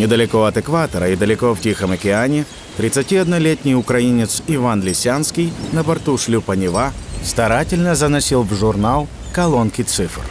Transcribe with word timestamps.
Недалеко 0.00 0.44
от 0.44 0.56
экватора 0.56 1.10
и 1.10 1.14
далеко 1.14 1.54
в 1.54 1.60
Тихом 1.60 1.90
океане 1.90 2.46
31-летний 2.78 3.74
украинец 3.74 4.42
Иван 4.46 4.82
Лисянский 4.82 5.52
на 5.72 5.82
борту 5.82 6.16
шлюпа 6.16 6.52
«Нева» 6.52 6.94
старательно 7.22 7.94
заносил 7.94 8.42
в 8.42 8.54
журнал 8.54 9.08
колонки 9.34 9.82
цифр. 9.82 10.22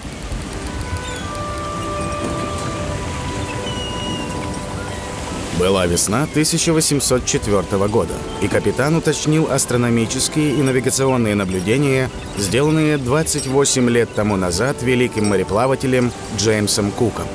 Была 5.60 5.86
весна 5.86 6.24
1804 6.24 7.88
года, 7.90 8.16
и 8.42 8.48
капитан 8.48 8.96
уточнил 8.96 9.52
астрономические 9.52 10.56
и 10.56 10.64
навигационные 10.64 11.36
наблюдения, 11.36 12.10
сделанные 12.40 12.98
28 12.98 13.88
лет 13.88 14.10
тому 14.16 14.36
назад 14.36 14.82
великим 14.82 15.28
мореплавателем 15.28 16.12
Джеймсом 16.38 16.90
Куком. 16.90 17.28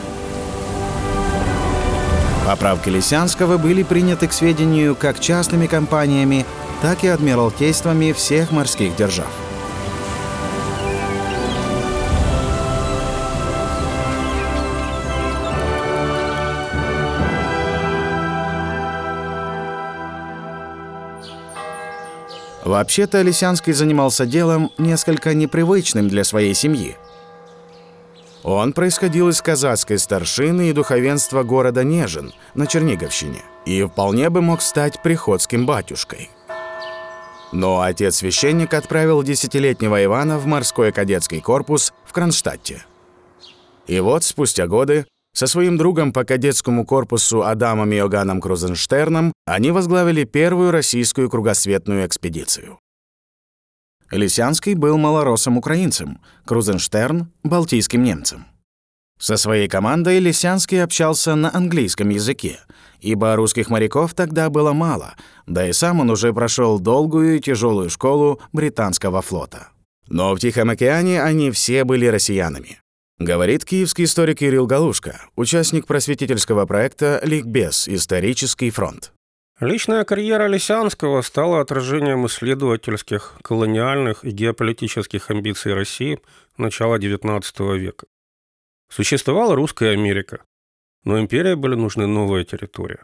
Поправки 2.47 2.91
Лисянского 2.91 3.57
были 3.57 3.83
приняты 3.83 4.29
к 4.29 4.33
сведению 4.35 4.95
как 4.95 5.19
частными 5.19 5.67
компаниями, 5.67 6.45
так 6.83 7.03
и 7.03 7.09
адмиралтействами 7.09 8.13
всех 8.13 8.51
морских 8.53 8.95
держав. 8.97 9.29
Вообще-то 22.63 23.23
Лисянский 23.23 23.73
занимался 23.73 24.27
делом 24.27 24.71
несколько 24.79 25.33
непривычным 25.33 26.09
для 26.09 26.25
своей 26.25 26.55
семьи. 26.55 26.97
Он 28.45 28.75
происходил 28.75 29.31
из 29.31 29.41
казацкой 29.41 29.99
старшины 29.99 30.69
и 30.69 30.73
духовенства 30.73 31.43
города 31.43 31.83
Нежин 31.83 32.35
на 32.55 32.67
Черниговщине 32.67 33.41
и 33.65 33.83
вполне 33.83 34.29
бы 34.29 34.43
мог 34.43 34.61
стать 34.61 35.03
приходским 35.03 35.65
батюшкой. 35.65 36.29
Но 37.53 37.81
отец-священник 37.81 38.75
отправил 38.75 39.23
десятилетнего 39.23 40.05
Ивана 40.05 40.39
в 40.39 40.45
морской 40.45 40.93
кадетский 40.93 41.41
корпус 41.41 41.95
в 42.05 42.13
Кронштадте. 42.13 42.85
И 43.87 43.99
вот 44.01 44.25
спустя 44.25 44.67
годы 44.67 45.07
со 45.33 45.47
своим 45.47 45.79
другом 45.79 46.13
по 46.13 46.25
кадетскому 46.25 46.85
корпусу 46.85 47.45
Адамом 47.45 47.93
Иоганном 47.95 48.43
Крузенштерном 48.43 49.33
они 49.47 49.71
возглавили 49.71 50.25
первую 50.25 50.71
российскую 50.71 51.31
кругосветную 51.31 52.07
экспедицию. 52.07 52.79
Лисянский 54.15 54.75
был 54.75 54.97
малоросом 54.97 55.59
украинцем, 55.59 56.21
Крузенштерн— 56.45 57.33
балтийским 57.43 58.03
немцем. 58.03 58.47
Со 59.19 59.37
своей 59.37 59.69
командой 59.69 60.19
Лисянский 60.19 60.83
общался 60.83 61.35
на 61.35 61.55
английском 61.55 62.11
языке, 62.11 62.61
ибо 63.01 63.37
русских 63.37 63.71
моряков 63.71 64.15
тогда 64.15 64.51
было 64.51 64.73
мало, 64.73 65.15
да 65.47 65.69
и 65.69 65.73
сам 65.73 66.01
он 66.01 66.11
уже 66.11 66.33
прошел 66.33 66.79
долгую 66.79 67.37
и 67.37 67.41
тяжелую 67.41 67.91
школу 67.91 68.41
британского 68.53 69.23
флота. 69.23 69.69
Но 70.09 70.35
в 70.35 70.39
Тихом 70.39 70.71
океане 70.71 71.23
они 71.23 71.51
все 71.51 71.85
были 71.85 72.07
россиянами. 72.07 72.81
Говорит 73.19 73.65
киевский 73.65 74.05
историк 74.05 74.39
Кирилл 74.39 74.67
Галушка, 74.67 75.23
участник 75.37 75.87
просветительского 75.87 76.67
проекта 76.67 77.21
«Ликбез. 77.25 77.89
Исторический 77.89 78.71
фронт». 78.71 79.14
Личная 79.61 80.03
карьера 80.03 80.49
Лисянского 80.49 81.23
стала 81.23 81.61
отражением 81.61 82.27
исследовательских, 82.27 83.35
колониальных 83.43 84.25
и 84.25 84.31
геополитических 84.31 85.31
амбиций 85.31 85.75
России 85.75 86.19
начала 86.57 86.99
XIX 86.99 87.79
века. 87.79 88.07
Существовала 88.91 89.55
русская 89.55 89.93
Америка, 89.93 90.43
но 91.05 91.21
империи 91.21 91.55
были 91.55 91.77
нужны 91.77 92.09
новые 92.09 92.45
территории. 92.45 92.99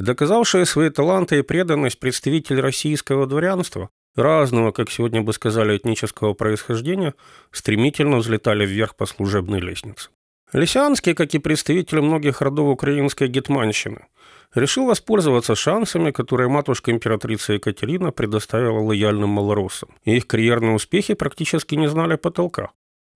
И 0.00 0.02
доказавшие 0.02 0.66
свои 0.66 0.90
таланты 0.90 1.38
и 1.38 1.42
преданность 1.42 2.00
представитель 2.00 2.60
российского 2.60 3.28
дворянства 3.28 3.88
разного, 4.16 4.72
как 4.72 4.90
сегодня 4.90 5.22
бы 5.22 5.32
сказали, 5.32 5.76
этнического 5.76 6.34
происхождения, 6.34 7.14
стремительно 7.52 8.16
взлетали 8.16 8.66
вверх 8.66 8.96
по 8.96 9.06
служебной 9.06 9.60
лестнице. 9.60 10.10
Лисянский, 10.52 11.14
как 11.14 11.34
и 11.34 11.38
представители 11.38 12.00
многих 12.00 12.40
родов 12.40 12.66
украинской 12.68 13.28
гетманщины, 13.28 14.06
решил 14.54 14.86
воспользоваться 14.86 15.54
шансами, 15.54 16.10
которые 16.10 16.48
матушка 16.48 16.90
императрица 16.90 17.54
Екатерина 17.54 18.12
предоставила 18.12 18.80
лояльным 18.80 19.30
малороссам. 19.30 19.90
И 20.04 20.16
их 20.16 20.26
карьерные 20.26 20.74
успехи 20.74 21.14
практически 21.14 21.74
не 21.74 21.88
знали 21.88 22.16
потолка. 22.16 22.70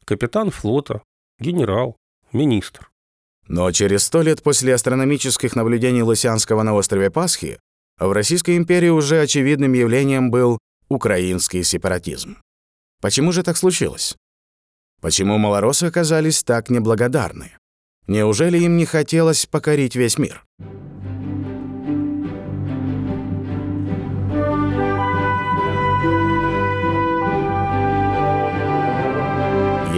Капитан 0.05 0.51
флота, 0.51 1.03
генерал, 1.39 1.97
министр. 2.33 2.91
Но 3.49 3.71
через 3.73 4.05
сто 4.05 4.23
лет 4.23 4.43
после 4.43 4.75
астрономических 4.75 5.57
наблюдений 5.57 6.03
Лысянского 6.03 6.63
на 6.63 6.75
острове 6.75 7.11
Пасхи 7.11 7.59
в 7.99 8.11
Российской 8.13 8.57
империи 8.57 8.89
уже 8.89 9.21
очевидным 9.21 9.73
явлением 9.73 10.31
был 10.31 10.59
украинский 10.89 11.63
сепаратизм. 11.63 12.39
Почему 13.01 13.33
же 13.33 13.43
так 13.43 13.57
случилось? 13.57 14.17
Почему 15.01 15.39
малоросы 15.39 15.85
оказались 15.85 16.45
так 16.45 16.71
неблагодарны? 16.71 17.53
Неужели 18.07 18.59
им 18.59 18.77
не 18.77 18.87
хотелось 18.87 19.47
покорить 19.47 19.97
весь 19.97 20.19
мир? 20.19 20.45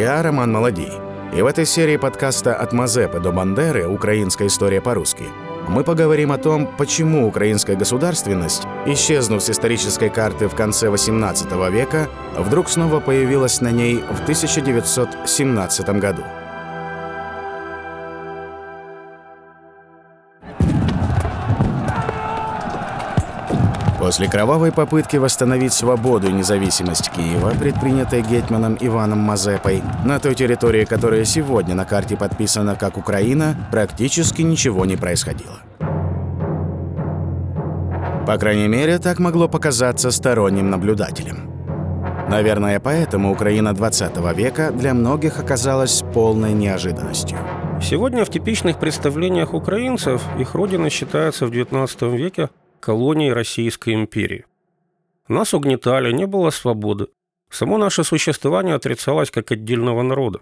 Я 0.04 0.22
Роман 0.22 0.52
Молодий. 0.52 0.92
И 1.34 1.40
в 1.40 1.46
этой 1.46 1.64
серии 1.64 1.96
подкаста 1.96 2.54
«От 2.54 2.74
Мазепы 2.74 3.20
до 3.20 3.32
Бандеры. 3.32 3.88
Украинская 3.88 4.48
история 4.48 4.82
по-русски» 4.82 5.24
мы 5.66 5.82
поговорим 5.82 6.30
о 6.30 6.36
том, 6.36 6.66
почему 6.76 7.26
украинская 7.26 7.74
государственность, 7.74 8.64
исчезнув 8.84 9.42
с 9.42 9.48
исторической 9.48 10.10
карты 10.10 10.46
в 10.48 10.54
конце 10.54 10.88
XVIII 10.88 11.70
века, 11.70 12.10
вдруг 12.36 12.68
снова 12.68 13.00
появилась 13.00 13.62
на 13.62 13.70
ней 13.70 13.96
в 13.96 14.20
1917 14.24 15.88
году. 15.98 16.22
После 24.14 24.28
кровавой 24.28 24.70
попытки 24.70 25.16
восстановить 25.16 25.72
свободу 25.72 26.28
и 26.28 26.32
независимость 26.32 27.10
Киева, 27.10 27.50
предпринятой 27.58 28.22
гетманом 28.22 28.78
Иваном 28.80 29.18
Мазепой, 29.18 29.82
на 30.04 30.20
той 30.20 30.36
территории, 30.36 30.84
которая 30.84 31.24
сегодня 31.24 31.74
на 31.74 31.84
карте 31.84 32.16
подписана 32.16 32.76
как 32.76 32.96
Украина, 32.96 33.56
практически 33.72 34.42
ничего 34.42 34.86
не 34.86 34.94
происходило. 34.94 35.58
По 38.24 38.38
крайней 38.38 38.68
мере, 38.68 39.00
так 39.00 39.18
могло 39.18 39.48
показаться 39.48 40.12
сторонним 40.12 40.70
наблюдателям. 40.70 41.50
Наверное, 42.28 42.78
поэтому 42.78 43.32
Украина 43.32 43.74
20 43.74 44.16
века 44.36 44.70
для 44.70 44.94
многих 44.94 45.40
оказалась 45.40 46.04
полной 46.14 46.52
неожиданностью. 46.52 47.38
Сегодня 47.82 48.24
в 48.24 48.30
типичных 48.30 48.78
представлениях 48.78 49.54
украинцев 49.54 50.22
их 50.38 50.54
родина 50.54 50.88
считается 50.88 51.46
в 51.46 51.50
XIX 51.50 52.16
веке 52.16 52.48
колонией 52.84 53.32
Российской 53.32 53.94
империи. 53.94 54.44
Нас 55.28 55.54
угнетали, 55.54 56.12
не 56.12 56.26
было 56.26 56.50
свободы. 56.50 57.06
Само 57.50 57.78
наше 57.78 58.04
существование 58.04 58.74
отрицалось 58.74 59.30
как 59.30 59.52
отдельного 59.52 60.02
народа. 60.02 60.40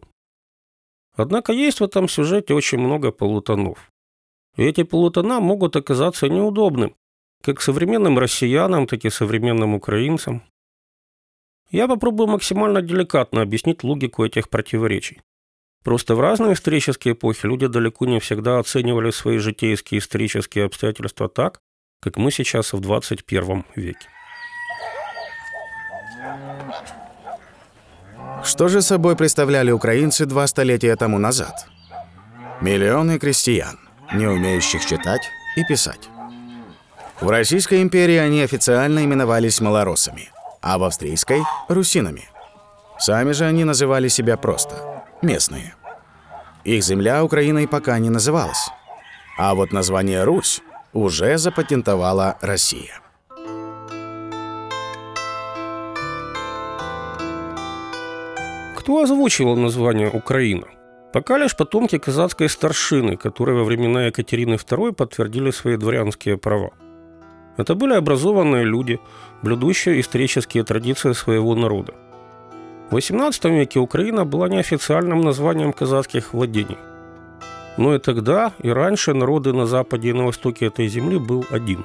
Однако 1.14 1.52
есть 1.52 1.78
в 1.78 1.84
этом 1.84 2.08
сюжете 2.08 2.54
очень 2.54 2.78
много 2.78 3.12
полутонов. 3.12 3.92
И 4.56 4.64
эти 4.64 4.82
полутона 4.82 5.38
могут 5.38 5.76
оказаться 5.76 6.28
неудобным, 6.28 6.96
как 7.42 7.60
современным 7.60 8.18
россиянам, 8.18 8.86
так 8.88 9.04
и 9.04 9.10
современным 9.10 9.74
украинцам. 9.74 10.42
Я 11.70 11.86
попробую 11.86 12.26
максимально 12.26 12.82
деликатно 12.82 13.42
объяснить 13.42 13.84
логику 13.84 14.24
этих 14.24 14.48
противоречий. 14.48 15.20
Просто 15.84 16.16
в 16.16 16.20
разные 16.20 16.54
исторические 16.54 17.14
эпохи 17.14 17.46
люди 17.46 17.68
далеко 17.68 18.06
не 18.06 18.18
всегда 18.18 18.58
оценивали 18.58 19.12
свои 19.12 19.38
житейские 19.38 20.00
исторические 20.00 20.64
обстоятельства 20.64 21.28
так, 21.28 21.60
как 22.02 22.16
мы 22.16 22.32
сейчас 22.32 22.72
в 22.72 22.80
21 22.80 23.64
веке. 23.76 24.08
Что 28.42 28.66
же 28.66 28.82
собой 28.82 29.14
представляли 29.14 29.70
украинцы 29.70 30.26
два 30.26 30.48
столетия 30.48 30.96
тому 30.96 31.18
назад? 31.18 31.66
Миллионы 32.60 33.20
крестьян, 33.20 33.78
не 34.12 34.26
умеющих 34.26 34.84
читать 34.84 35.22
и 35.56 35.64
писать. 35.64 36.08
В 37.20 37.28
Российской 37.30 37.80
империи 37.82 38.16
они 38.16 38.42
официально 38.42 39.04
именовались 39.04 39.60
малоросами, 39.60 40.30
а 40.60 40.78
в 40.78 40.82
Австрийской– 40.82 41.42
русинами. 41.68 42.28
Сами 42.98 43.30
же 43.30 43.44
они 43.44 43.62
называли 43.62 44.08
себя 44.08 44.36
просто– 44.36 45.04
местные. 45.22 45.76
Их 46.64 46.82
земля 46.82 47.22
Украиной 47.22 47.68
пока 47.68 47.98
не 48.00 48.10
называлась. 48.10 48.70
А 49.38 49.54
вот 49.54 49.72
название 49.72 50.24
«Русь» 50.24 50.62
уже 50.92 51.38
запатентовала 51.38 52.36
Россия. 52.40 53.00
Кто 58.76 59.02
озвучивал 59.02 59.56
название 59.56 60.10
Украина? 60.10 60.66
Пока 61.12 61.38
лишь 61.38 61.56
потомки 61.56 61.98
казацкой 61.98 62.48
старшины, 62.48 63.16
которые 63.16 63.56
во 63.58 63.64
времена 63.64 64.06
Екатерины 64.06 64.54
II 64.54 64.92
подтвердили 64.92 65.50
свои 65.50 65.76
дворянские 65.76 66.36
права. 66.36 66.70
Это 67.56 67.74
были 67.74 67.94
образованные 67.94 68.64
люди, 68.64 68.98
блюдущие 69.42 70.00
исторические 70.00 70.64
традиции 70.64 71.12
своего 71.12 71.54
народа. 71.54 71.92
В 72.90 72.96
XVIII 72.96 73.50
веке 73.50 73.78
Украина 73.78 74.24
была 74.24 74.48
неофициальным 74.48 75.20
названием 75.20 75.72
казацких 75.72 76.32
владений. 76.34 76.78
Но 77.76 77.94
и 77.94 77.98
тогда, 77.98 78.52
и 78.62 78.70
раньше 78.70 79.14
народы 79.14 79.52
на 79.52 79.66
западе 79.66 80.10
и 80.10 80.12
на 80.12 80.26
востоке 80.26 80.66
этой 80.66 80.88
земли 80.88 81.18
был 81.18 81.44
один. 81.50 81.84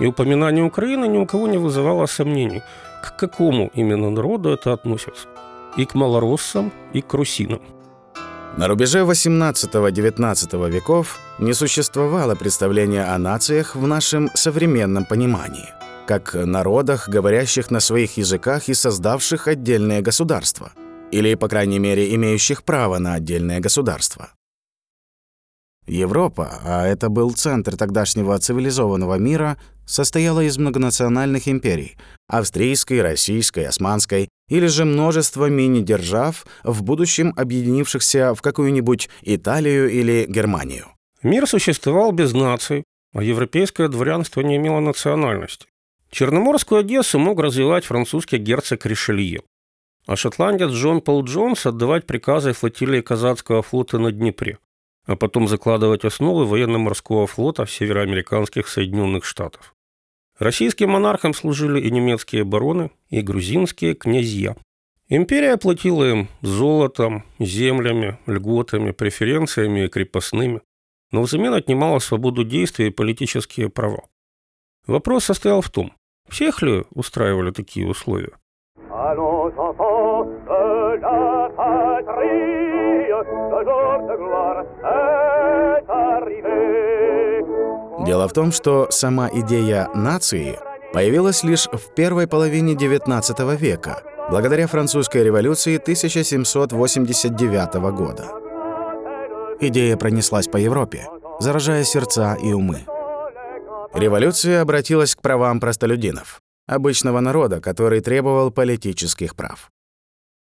И 0.00 0.06
упоминание 0.06 0.64
Украины 0.64 1.06
ни 1.06 1.18
у 1.18 1.26
кого 1.26 1.46
не 1.48 1.58
вызывало 1.58 2.06
сомнений, 2.06 2.62
к 3.02 3.16
какому 3.16 3.70
именно 3.74 4.10
народу 4.10 4.50
это 4.50 4.72
относится. 4.72 5.28
И 5.76 5.84
к 5.84 5.94
малороссам, 5.94 6.72
и 6.92 7.00
к 7.00 7.14
русинам. 7.14 7.60
На 8.56 8.68
рубеже 8.68 9.00
18-19 9.00 10.70
веков 10.70 11.18
не 11.40 11.54
существовало 11.54 12.36
представления 12.36 13.04
о 13.04 13.18
нациях 13.18 13.74
в 13.74 13.86
нашем 13.86 14.30
современном 14.34 15.04
понимании, 15.04 15.68
как 16.06 16.34
народах, 16.34 17.08
говорящих 17.08 17.72
на 17.72 17.80
своих 17.80 18.16
языках 18.16 18.68
и 18.68 18.74
создавших 18.74 19.48
отдельное 19.48 20.02
государство, 20.02 20.70
или, 21.10 21.34
по 21.34 21.48
крайней 21.48 21.80
мере, 21.80 22.14
имеющих 22.14 22.62
право 22.62 22.98
на 22.98 23.14
отдельное 23.14 23.58
государство. 23.58 24.28
Европа, 25.86 26.60
а 26.64 26.86
это 26.86 27.08
был 27.08 27.32
центр 27.32 27.76
тогдашнего 27.76 28.38
цивилизованного 28.38 29.16
мира, 29.16 29.58
состояла 29.86 30.40
из 30.40 30.56
многонациональных 30.56 31.46
империй– 31.46 31.96
австрийской, 32.28 33.02
российской, 33.02 33.66
османской, 33.66 34.28
или 34.48 34.66
же 34.66 34.84
множество 34.84 35.50
мини-держав, 35.50 36.46
в 36.62 36.82
будущем 36.82 37.34
объединившихся 37.36 38.34
в 38.34 38.40
какую-нибудь 38.40 39.10
Италию 39.22 39.90
или 39.90 40.26
Германию. 40.28 40.86
Мир 41.22 41.46
существовал 41.46 42.12
без 42.12 42.32
наций, 42.32 42.84
а 43.14 43.22
европейское 43.22 43.88
дворянство 43.88 44.40
не 44.40 44.56
имело 44.56 44.80
национальности. 44.80 45.66
Черноморскую 46.10 46.80
Одессу 46.80 47.18
мог 47.18 47.40
развивать 47.40 47.84
французский 47.84 48.38
герцог 48.38 48.86
Ришелье, 48.86 49.42
а 50.06 50.16
шотландец 50.16 50.70
Джон 50.70 51.00
Пол 51.00 51.24
Джонс 51.24 51.66
отдавать 51.66 52.06
приказы 52.06 52.52
флотилии 52.52 53.00
казацкого 53.00 53.62
флота 53.62 53.98
на 53.98 54.12
Днепре 54.12 54.58
а 55.06 55.16
потом 55.16 55.48
закладывать 55.48 56.04
основы 56.04 56.46
военно-морского 56.46 57.26
флота 57.26 57.66
североамериканских 57.66 58.68
Соединенных 58.68 59.24
Штатов. 59.24 59.74
Российским 60.38 60.90
монархам 60.90 61.34
служили 61.34 61.80
и 61.80 61.90
немецкие 61.90 62.44
бароны, 62.44 62.90
и 63.08 63.20
грузинские 63.20 63.94
князья. 63.94 64.56
Империя 65.08 65.56
платила 65.58 66.04
им 66.10 66.28
золотом, 66.40 67.24
землями, 67.38 68.18
льготами, 68.26 68.90
преференциями 68.90 69.84
и 69.84 69.88
крепостными, 69.88 70.62
но 71.12 71.22
взамен 71.22 71.54
отнимала 71.54 71.98
свободу 72.00 72.42
действий 72.42 72.88
и 72.88 72.90
политические 72.90 73.68
права. 73.68 74.04
Вопрос 74.86 75.24
состоял 75.24 75.60
в 75.60 75.70
том, 75.70 75.92
всех 76.28 76.62
ли 76.62 76.84
устраивали 76.90 77.50
такие 77.52 77.86
условия? 77.86 78.32
Дело 88.14 88.28
в 88.28 88.32
том, 88.32 88.52
что 88.52 88.86
сама 88.90 89.28
идея 89.28 89.90
нации 89.92 90.56
появилась 90.92 91.42
лишь 91.42 91.66
в 91.66 91.92
первой 91.96 92.28
половине 92.28 92.74
XIX 92.74 93.56
века, 93.56 94.04
благодаря 94.30 94.68
французской 94.68 95.24
революции 95.24 95.78
1789 95.78 97.74
года. 97.92 98.28
Идея 99.58 99.96
пронеслась 99.96 100.46
по 100.46 100.58
Европе, 100.58 101.08
заражая 101.40 101.82
сердца 101.82 102.36
и 102.40 102.52
умы. 102.52 102.86
Революция 103.92 104.60
обратилась 104.60 105.16
к 105.16 105.20
правам 105.20 105.58
простолюдинов, 105.58 106.40
обычного 106.68 107.18
народа, 107.18 107.60
который 107.60 107.98
требовал 107.98 108.52
политических 108.52 109.34
прав. 109.34 109.72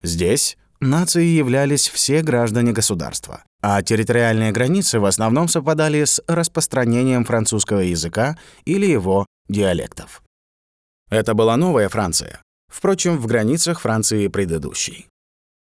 Здесь 0.01 0.57
Нацией 0.79 1.35
являлись 1.35 1.89
все 1.89 2.21
граждане 2.21 2.71
государства, 2.71 3.43
а 3.61 3.81
территориальные 3.81 4.51
границы 4.51 4.99
в 4.99 5.05
основном 5.05 5.47
совпадали 5.47 6.03
с 6.03 6.21
распространением 6.27 7.25
французского 7.25 7.79
языка 7.79 8.37
или 8.65 8.85
его 8.85 9.25
диалектов. 9.49 10.21
Это 11.09 11.33
была 11.33 11.57
новая 11.57 11.89
Франция, 11.89 12.41
впрочем, 12.71 13.17
в 13.17 13.25
границах 13.27 13.81
Франции 13.81 14.27
предыдущей. 14.27 15.07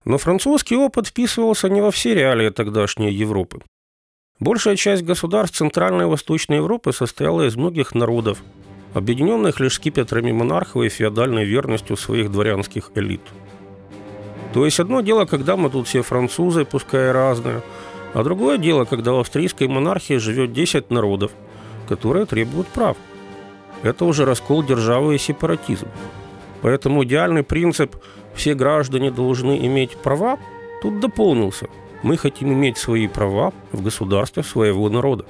Но 0.04 0.18
французский 0.18 0.76
опыт 0.76 1.08
вписывался 1.08 1.68
не 1.68 1.80
во 1.80 1.90
все 1.90 2.14
реалии 2.14 2.50
тогдашней 2.50 3.12
Европы. 3.12 3.62
Большая 4.38 4.76
часть 4.76 5.02
государств 5.02 5.58
Центральной 5.58 6.04
и 6.04 6.08
Восточной 6.08 6.56
Европы 6.56 6.92
состояла 6.92 7.46
из 7.46 7.56
многих 7.56 7.94
народов, 7.94 8.42
объединенных 8.94 9.60
лишь 9.60 9.74
скипетрами 9.74 10.32
монархов 10.32 10.82
и 10.82 10.88
феодальной 10.88 11.44
верностью 11.44 11.96
своих 11.96 12.30
дворянских 12.30 12.92
элит– 12.94 13.22
то 14.52 14.64
есть 14.64 14.80
одно 14.80 15.00
дело, 15.00 15.24
когда 15.26 15.56
мы 15.56 15.70
тут 15.70 15.86
все 15.86 16.02
французы, 16.02 16.64
пускай 16.64 17.12
разные, 17.12 17.62
а 18.14 18.24
другое 18.24 18.58
дело, 18.58 18.84
когда 18.84 19.12
в 19.12 19.20
австрийской 19.20 19.68
монархии 19.68 20.14
живет 20.14 20.52
10 20.52 20.90
народов, 20.90 21.30
которые 21.88 22.26
требуют 22.26 22.66
прав. 22.68 22.96
Это 23.82 24.04
уже 24.04 24.24
раскол 24.24 24.62
державы 24.62 25.14
и 25.14 25.18
сепаратизм. 25.18 25.88
Поэтому 26.62 27.04
идеальный 27.04 27.42
принцип 27.42 27.96
«все 28.34 28.54
граждане 28.54 29.10
должны 29.10 29.64
иметь 29.66 29.96
права» 29.96 30.38
тут 30.82 31.00
дополнился. 31.00 31.68
Мы 32.02 32.16
хотим 32.16 32.52
иметь 32.52 32.78
свои 32.78 33.06
права 33.06 33.52
в 33.72 33.82
государстве 33.82 34.42
своего 34.42 34.88
народа. 34.88 35.24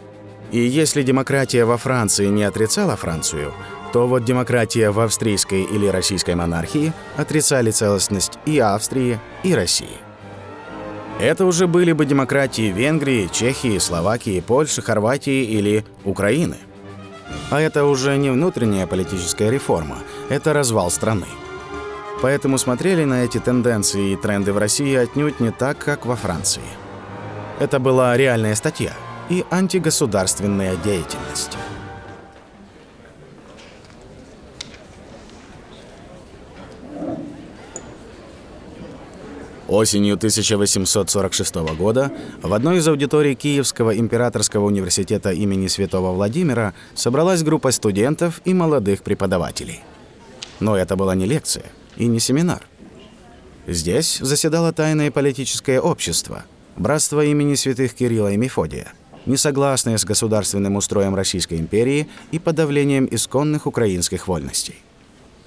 И 0.53 0.59
если 0.59 1.03
демократия 1.03 1.65
во 1.65 1.77
Франции 1.77 2.27
не 2.27 2.43
отрицала 2.43 2.97
Францию, 2.97 3.53
то 3.93 4.07
вот 4.07 4.25
демократия 4.25 4.91
в 4.91 5.01
австрийской 5.01 5.63
или 5.63 5.87
российской 5.87 6.35
монархии 6.35 6.93
отрицали 7.17 7.71
целостность 7.71 8.39
и 8.47 8.59
Австрии, 8.59 9.19
и 9.43 9.55
России. 9.55 9.99
Это 11.21 11.45
уже 11.45 11.67
были 11.67 11.93
бы 11.93 12.07
демократии 12.07 12.73
Венгрии, 12.73 13.29
Чехии, 13.31 13.79
Словакии, 13.79 14.41
Польши, 14.41 14.81
Хорватии 14.81 15.45
или 15.45 15.85
Украины. 16.05 16.57
А 17.51 17.61
это 17.61 17.85
уже 17.85 18.17
не 18.17 18.31
внутренняя 18.31 18.87
политическая 18.87 19.51
реформа, 19.51 19.99
это 20.29 20.53
развал 20.53 20.91
страны. 20.91 21.27
Поэтому 22.23 22.59
смотрели 22.59 23.05
на 23.05 23.25
эти 23.25 23.39
тенденции 23.39 24.13
и 24.13 24.17
тренды 24.17 24.53
в 24.53 24.59
России 24.59 24.95
отнюдь 24.95 25.41
не 25.41 25.51
так, 25.51 25.79
как 25.79 26.07
во 26.07 26.17
Франции. 26.17 26.63
Это 27.59 27.79
была 27.79 28.17
реальная 28.17 28.55
статья 28.55 28.93
и 29.29 29.45
антигосударственная 29.51 30.77
деятельность. 30.77 31.57
Осенью 39.71 40.15
1846 40.15 41.55
года 41.79 42.11
в 42.43 42.53
одной 42.53 42.79
из 42.79 42.89
аудиторий 42.89 43.37
Киевского 43.37 43.97
императорского 43.97 44.65
университета 44.65 45.31
имени 45.31 45.69
Святого 45.69 46.13
Владимира 46.13 46.75
собралась 46.97 47.45
группа 47.45 47.71
студентов 47.71 48.41
и 48.45 48.53
молодых 48.53 49.03
преподавателей. 49.05 49.85
Но 50.59 50.77
это 50.77 50.97
была 50.97 51.15
не 51.15 51.25
лекция 51.25 51.67
и 51.97 52.07
не 52.07 52.19
семинар. 52.19 52.67
Здесь 53.69 54.19
заседало 54.21 54.73
тайное 54.73 55.13
политическое 55.13 55.81
общество, 55.81 56.43
братство 56.77 57.25
имени 57.25 57.55
святых 57.55 57.95
Кирилла 57.95 58.33
и 58.33 58.37
Мефодия, 58.37 58.93
несогласное 59.25 59.99
с 59.99 60.05
государственным 60.05 60.75
устроем 60.75 61.15
Российской 61.15 61.61
империи 61.61 62.09
и 62.33 62.41
подавлением 62.41 63.07
исконных 63.09 63.69
украинских 63.69 64.27
вольностей. 64.27 64.83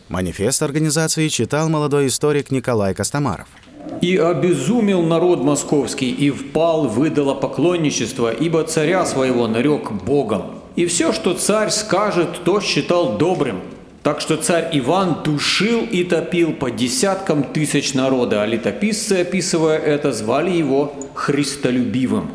Манифест 0.08 0.64
организации 0.64 1.28
читал 1.28 1.68
молодой 1.68 2.08
историк 2.08 2.52
Николай 2.52 2.94
Костомаров– 2.94 3.50
«И 4.02 4.18
обезумел 4.18 5.02
народ 5.02 5.44
московский, 5.44 6.12
и 6.12 6.30
впал 6.30 6.88
в 6.88 7.08
идолопоклонничество, 7.08 8.32
ибо 8.32 8.64
царя 8.64 9.06
своего 9.06 9.48
нарек 9.48 9.92
Богом. 9.92 10.44
И 10.76 10.86
все, 10.86 11.14
что 11.14 11.34
царь 11.34 11.70
скажет, 11.70 12.44
то 12.44 12.60
считал 12.62 13.18
добрым. 13.18 13.62
Так 14.02 14.20
что 14.20 14.36
царь 14.36 14.70
Иван 14.74 15.24
душил 15.24 15.82
и 15.90 16.04
топил 16.04 16.54
по 16.54 16.70
десяткам 16.70 17.44
тысяч 17.44 17.94
народа, 17.94 18.44
а 18.44 18.46
летописцы, 18.46 19.22
описывая 19.22 19.78
это, 19.78 20.12
звали 20.12 20.52
его 20.52 20.94
Христолюбивым». 21.14 22.30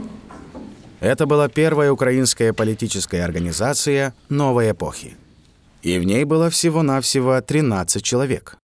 Это 1.00 1.26
была 1.26 1.48
первая 1.48 1.92
украинская 1.92 2.52
политическая 2.52 3.22
организация 3.22 4.14
новой 4.28 4.70
эпохи. 4.72 5.16
И 5.82 5.98
в 5.98 6.04
ней 6.04 6.24
было 6.24 6.50
всего-навсего 6.50 7.40
13 7.40 8.02
человек 8.02 8.58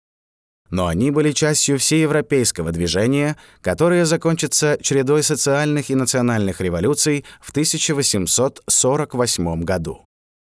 но 0.71 0.87
они 0.87 1.11
были 1.11 1.33
частью 1.33 1.79
всеевропейского 1.79 2.73
движения, 2.73 3.37
которое 3.61 4.05
закончится 4.05 4.79
чередой 4.81 5.23
социальных 5.23 5.91
и 5.91 5.95
национальных 5.95 6.61
революций 6.61 7.25
в 7.41 7.51
1848 7.51 9.63
году. 9.63 10.05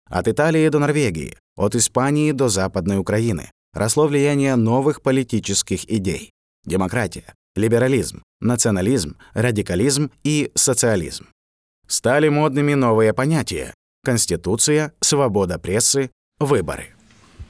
От 0.09 0.27
Италии 0.27 0.67
до 0.69 0.79
Норвегии, 0.79 1.37
от 1.55 1.75
Испании 1.75 2.31
до 2.31 2.49
Западной 2.49 2.97
Украины 2.97 3.51
росло 3.73 4.07
влияние 4.07 4.55
новых 4.55 5.01
политических 5.01 5.89
идей. 5.91 6.31
Демократия, 6.65 7.35
либерализм, 7.55 8.23
национализм, 8.41 9.17
радикализм 9.33 10.11
и 10.23 10.51
социализм. 10.55 11.27
Стали 11.87 12.29
модными 12.29 12.73
новые 12.73 13.13
понятия– 13.13 13.73
конституция, 14.03 14.93
свобода 14.99 15.59
прессы, 15.59 16.09
выборы. 16.39 16.93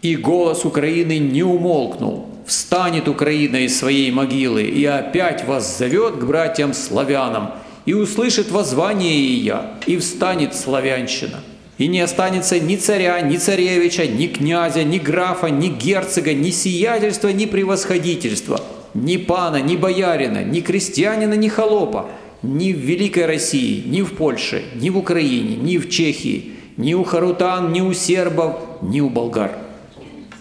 И 0.02 0.16
голос 0.16 0.66
Украины 0.66 1.18
не 1.18 1.44
умолкнул. 1.44 2.37
Встанет 2.48 3.10
Украина 3.10 3.58
из 3.58 3.78
своей 3.78 4.10
могилы 4.10 4.64
и 4.64 4.86
опять 4.86 5.44
вас 5.46 5.78
зовет 5.78 6.16
к 6.16 6.24
братьям-славянам, 6.24 7.52
и 7.86 7.94
услышит 7.94 8.52
воззвание 8.52 9.18
Ия, 9.18 9.74
и 9.86 9.98
встанет 9.98 10.56
славянщина. 10.56 11.42
И 11.78 11.88
не 11.88 12.00
останется 12.00 12.58
ни 12.58 12.78
царя, 12.78 13.20
ни 13.20 13.36
царевича, 13.36 14.08
ни 14.08 14.28
князя, 14.28 14.86
ни 14.86 14.98
графа, 14.98 15.48
ни 15.48 15.68
герцога, 15.68 16.34
ни 16.34 16.52
сиятельства, 16.52 17.28
ни 17.30 17.46
превосходительства, 17.46 18.62
ни 18.94 19.18
пана, 19.18 19.58
ни 19.58 19.76
боярина, 19.76 20.46
ни 20.46 20.62
крестьянина, 20.62 21.34
ни 21.34 21.50
холопа, 21.50 22.10
ни 22.44 22.72
в 22.72 22.78
Великой 22.78 23.26
России, 23.26 23.84
ни 23.86 24.02
в 24.02 24.14
Польше, 24.14 24.64
ни 24.76 24.90
в 24.90 24.98
Украине, 24.98 25.58
ни 25.58 25.78
в 25.78 25.90
Чехии, 25.90 26.54
ни 26.78 26.94
у 26.94 27.04
харутан, 27.04 27.74
ни 27.74 27.82
у 27.82 27.92
сербов, 27.94 28.56
ни 28.82 29.02
у 29.02 29.10
болгар. 29.10 29.67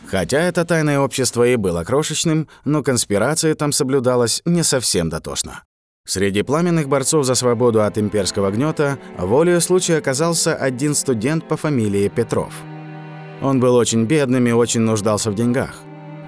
Хотя 0.09 0.41
это 0.41 0.65
тайное 0.65 1.01
общество 1.01 1.47
и 1.47 1.57
было 1.57 1.83
крошечным, 1.85 2.49
но 2.65 2.83
конспирация 2.83 3.55
там 3.55 3.73
соблюдалась 3.73 4.41
не 4.45 4.63
совсем 4.63 5.09
дотошно. 5.09 5.65
Среди 6.07 6.43
пламенных 6.43 6.89
борцов 6.89 7.25
за 7.27 7.35
свободу 7.35 7.83
от 7.83 7.99
имперского 7.99 8.53
гнета 8.53 8.99
волею 9.19 9.61
случая 9.61 9.97
оказался 9.97 10.55
один 10.55 10.95
студент 10.95 11.49
по 11.49 11.57
фамилии 11.57 12.09
Петров. 12.09 12.55
Он 13.43 13.59
был 13.59 13.75
очень 13.75 14.05
бедным 14.05 14.47
и 14.47 14.53
очень 14.53 14.83
нуждался 14.83 15.33
в 15.33 15.35
деньгах. 15.35 15.75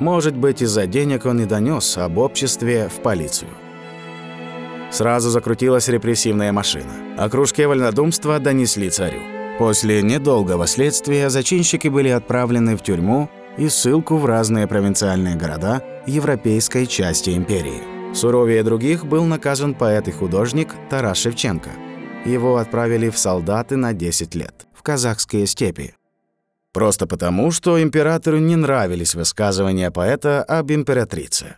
Может 0.01 0.37
быть, 0.37 0.63
из-за 0.63 0.87
денег 0.87 1.27
он 1.27 1.41
и 1.41 1.45
донес 1.45 1.97
об 1.97 2.19
обществе 2.19 2.89
в 2.89 3.01
полицию. 3.03 3.51
Сразу 4.91 5.31
закрутилась 5.31 5.89
репрессивная 5.89 6.51
машина. 6.51 6.93
О 7.17 7.29
кружке 7.29 7.69
вольнодумства 7.69 8.39
донесли 8.41 8.91
царю. 8.91 9.21
После 9.59 10.03
недолгого 10.03 10.67
следствия 10.67 11.31
зачинщики 11.31 11.89
были 11.89 12.09
отправлены 12.09 12.77
в 12.77 12.83
тюрьму 12.83 13.29
и 13.59 13.69
ссылку 13.69 14.17
в 14.17 14.25
разные 14.25 14.67
провинциальные 14.67 15.37
города 15.37 15.83
европейской 16.07 16.87
части 16.87 17.31
империи. 17.31 18.15
Суровее 18.15 18.63
других 18.63 19.05
был 19.05 19.25
наказан 19.25 19.75
поэт 19.75 20.09
и 20.09 20.13
художник 20.13 20.75
Тарас 20.89 21.19
Шевченко. 21.19 21.71
Его 22.25 22.57
отправили 22.57 23.11
в 23.11 23.19
солдаты 23.19 23.77
на 23.77 23.93
10 23.93 24.35
лет, 24.35 24.67
в 24.73 24.83
казахские 24.83 25.47
степи. 25.47 25.95
Просто 26.73 27.07
потому, 27.07 27.51
что 27.51 27.83
императору 27.83 28.39
не 28.39 28.57
нравились 28.57 29.15
высказывания 29.15 29.91
поэта 29.91 30.43
об 30.43 30.71
императрице. 30.71 31.57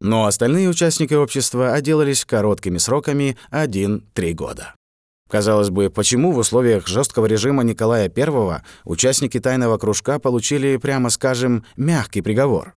Но 0.00 0.26
остальные 0.26 0.68
участники 0.68 1.14
общества 1.14 1.74
отделались 1.74 2.24
короткими 2.24 2.78
сроками 2.78 3.36
1-3 3.52 4.32
года. 4.32 4.74
Казалось 5.32 5.70
бы, 5.70 5.88
почему 5.88 6.30
в 6.32 6.36
условиях 6.36 6.86
жесткого 6.86 7.24
режима 7.24 7.62
Николая 7.64 8.12
I 8.14 8.60
участники 8.84 9.40
тайного 9.40 9.78
кружка 9.78 10.18
получили, 10.18 10.76
прямо 10.76 11.08
скажем, 11.08 11.64
мягкий 11.74 12.20
приговор? 12.20 12.74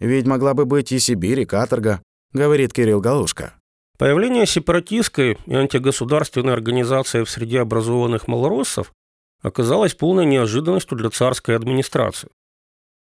Ведь 0.00 0.26
могла 0.26 0.54
бы 0.54 0.64
быть 0.64 0.90
и 0.90 0.98
Сибирь, 0.98 1.42
и 1.42 1.44
каторга, 1.44 2.02
говорит 2.32 2.72
Кирилл 2.72 3.00
Галушка. 3.00 3.54
Появление 3.96 4.44
сепаратистской 4.44 5.38
и 5.46 5.54
антигосударственной 5.54 6.52
организации 6.52 7.22
в 7.22 7.30
среде 7.30 7.60
образованных 7.60 8.26
малороссов 8.26 8.92
оказалось 9.40 9.94
полной 9.94 10.26
неожиданностью 10.26 10.98
для 10.98 11.10
царской 11.10 11.54
администрации. 11.54 12.28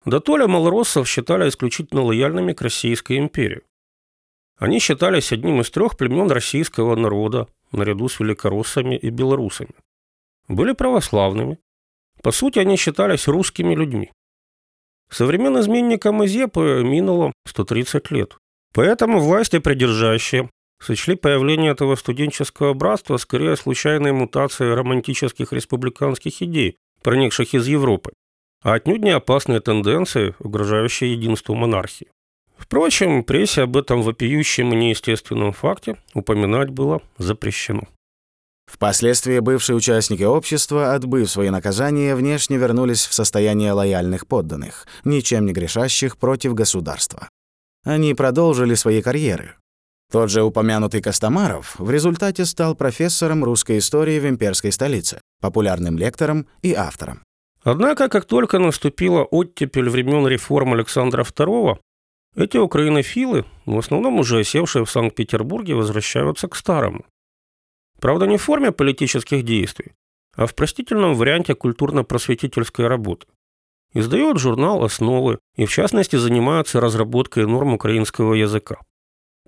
До 0.04 0.20
толя 0.20 0.46
малороссов 0.46 1.08
считали 1.08 1.48
исключительно 1.48 2.02
лояльными 2.02 2.52
к 2.52 2.62
Российской 2.62 3.18
империи. 3.18 3.62
Они 4.58 4.80
считались 4.80 5.32
одним 5.32 5.60
из 5.60 5.70
трех 5.70 5.96
племен 5.96 6.30
российского 6.30 6.96
народа, 6.96 7.46
наряду 7.70 8.08
с 8.08 8.18
великороссами 8.18 8.96
и 8.96 9.08
белорусами. 9.10 9.74
Были 10.48 10.72
православными. 10.72 11.58
По 12.22 12.32
сути, 12.32 12.58
они 12.58 12.76
считались 12.76 13.28
русскими 13.28 13.74
людьми. 13.74 14.10
Современным 15.10 15.62
изменникам 15.62 16.16
Мазепы 16.16 16.82
минуло 16.84 17.32
130 17.46 18.10
лет. 18.10 18.36
Поэтому 18.74 19.20
власти 19.20 19.58
придержащие 19.58 20.50
сочли 20.80 21.14
появление 21.14 21.72
этого 21.72 21.94
студенческого 21.96 22.74
братства 22.74 23.16
скорее 23.16 23.56
случайной 23.56 24.12
мутацией 24.12 24.74
романтических 24.74 25.52
республиканских 25.52 26.42
идей, 26.42 26.76
проникших 27.02 27.54
из 27.54 27.66
Европы, 27.66 28.12
а 28.62 28.74
отнюдь 28.74 29.02
не 29.02 29.10
опасные 29.10 29.60
тенденции, 29.60 30.34
угрожающие 30.38 31.12
единству 31.12 31.54
монархии. 31.54 32.08
Впрочем, 32.58 33.24
прессе 33.24 33.62
об 33.62 33.76
этом 33.76 34.02
вопиющем 34.02 34.72
и 34.72 34.76
неестественном 34.76 35.52
факте 35.52 35.96
упоминать 36.12 36.70
было 36.70 37.00
запрещено. 37.16 37.84
Впоследствии 38.66 39.38
бывшие 39.38 39.76
участники 39.76 40.24
общества, 40.24 40.92
отбыв 40.92 41.30
свои 41.30 41.48
наказания, 41.48 42.14
внешне 42.14 42.58
вернулись 42.58 43.06
в 43.06 43.14
состояние 43.14 43.72
лояльных 43.72 44.26
подданных, 44.26 44.86
ничем 45.04 45.46
не 45.46 45.52
грешащих 45.52 46.18
против 46.18 46.52
государства 46.52 47.28
они 47.88 48.14
продолжили 48.14 48.74
свои 48.74 49.02
карьеры. 49.02 49.54
Тот 50.10 50.30
же 50.30 50.42
упомянутый 50.42 51.02
Костомаров 51.02 51.78
в 51.78 51.90
результате 51.90 52.44
стал 52.44 52.74
профессором 52.74 53.44
русской 53.44 53.78
истории 53.78 54.18
в 54.18 54.26
имперской 54.26 54.72
столице, 54.72 55.20
популярным 55.40 55.98
лектором 55.98 56.46
и 56.62 56.72
автором. 56.74 57.22
Однако, 57.62 58.08
как 58.08 58.24
только 58.24 58.58
наступила 58.58 59.24
оттепель 59.24 59.90
времен 59.90 60.26
реформ 60.26 60.72
Александра 60.72 61.24
II, 61.24 61.78
эти 62.38 62.56
украинофилы, 62.56 63.44
в 63.66 63.78
основном 63.78 64.18
уже 64.18 64.40
осевшие 64.40 64.84
в 64.84 64.90
Санкт-Петербурге, 64.90 65.74
возвращаются 65.74 66.48
к 66.48 66.56
старому. 66.56 67.04
Правда, 68.00 68.26
не 68.26 68.36
в 68.36 68.42
форме 68.42 68.70
политических 68.70 69.42
действий, 69.42 69.92
а 70.36 70.46
в 70.46 70.54
простительном 70.54 71.14
варианте 71.14 71.54
культурно-просветительской 71.54 72.86
работы 72.86 73.26
издает 73.92 74.38
журнал 74.38 74.84
«Основы» 74.84 75.38
и, 75.56 75.64
в 75.64 75.70
частности, 75.70 76.16
занимается 76.16 76.80
разработкой 76.80 77.46
норм 77.46 77.74
украинского 77.74 78.34
языка. 78.34 78.76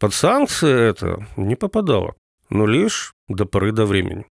Под 0.01 0.15
санкции 0.15 0.91
это 0.91 1.27
не 1.37 1.57
попадало, 1.57 2.15
но 2.49 2.67
лишь 2.67 3.13
до 3.29 3.45
поры 3.45 3.73
до 3.73 3.87
времени. 3.87 4.27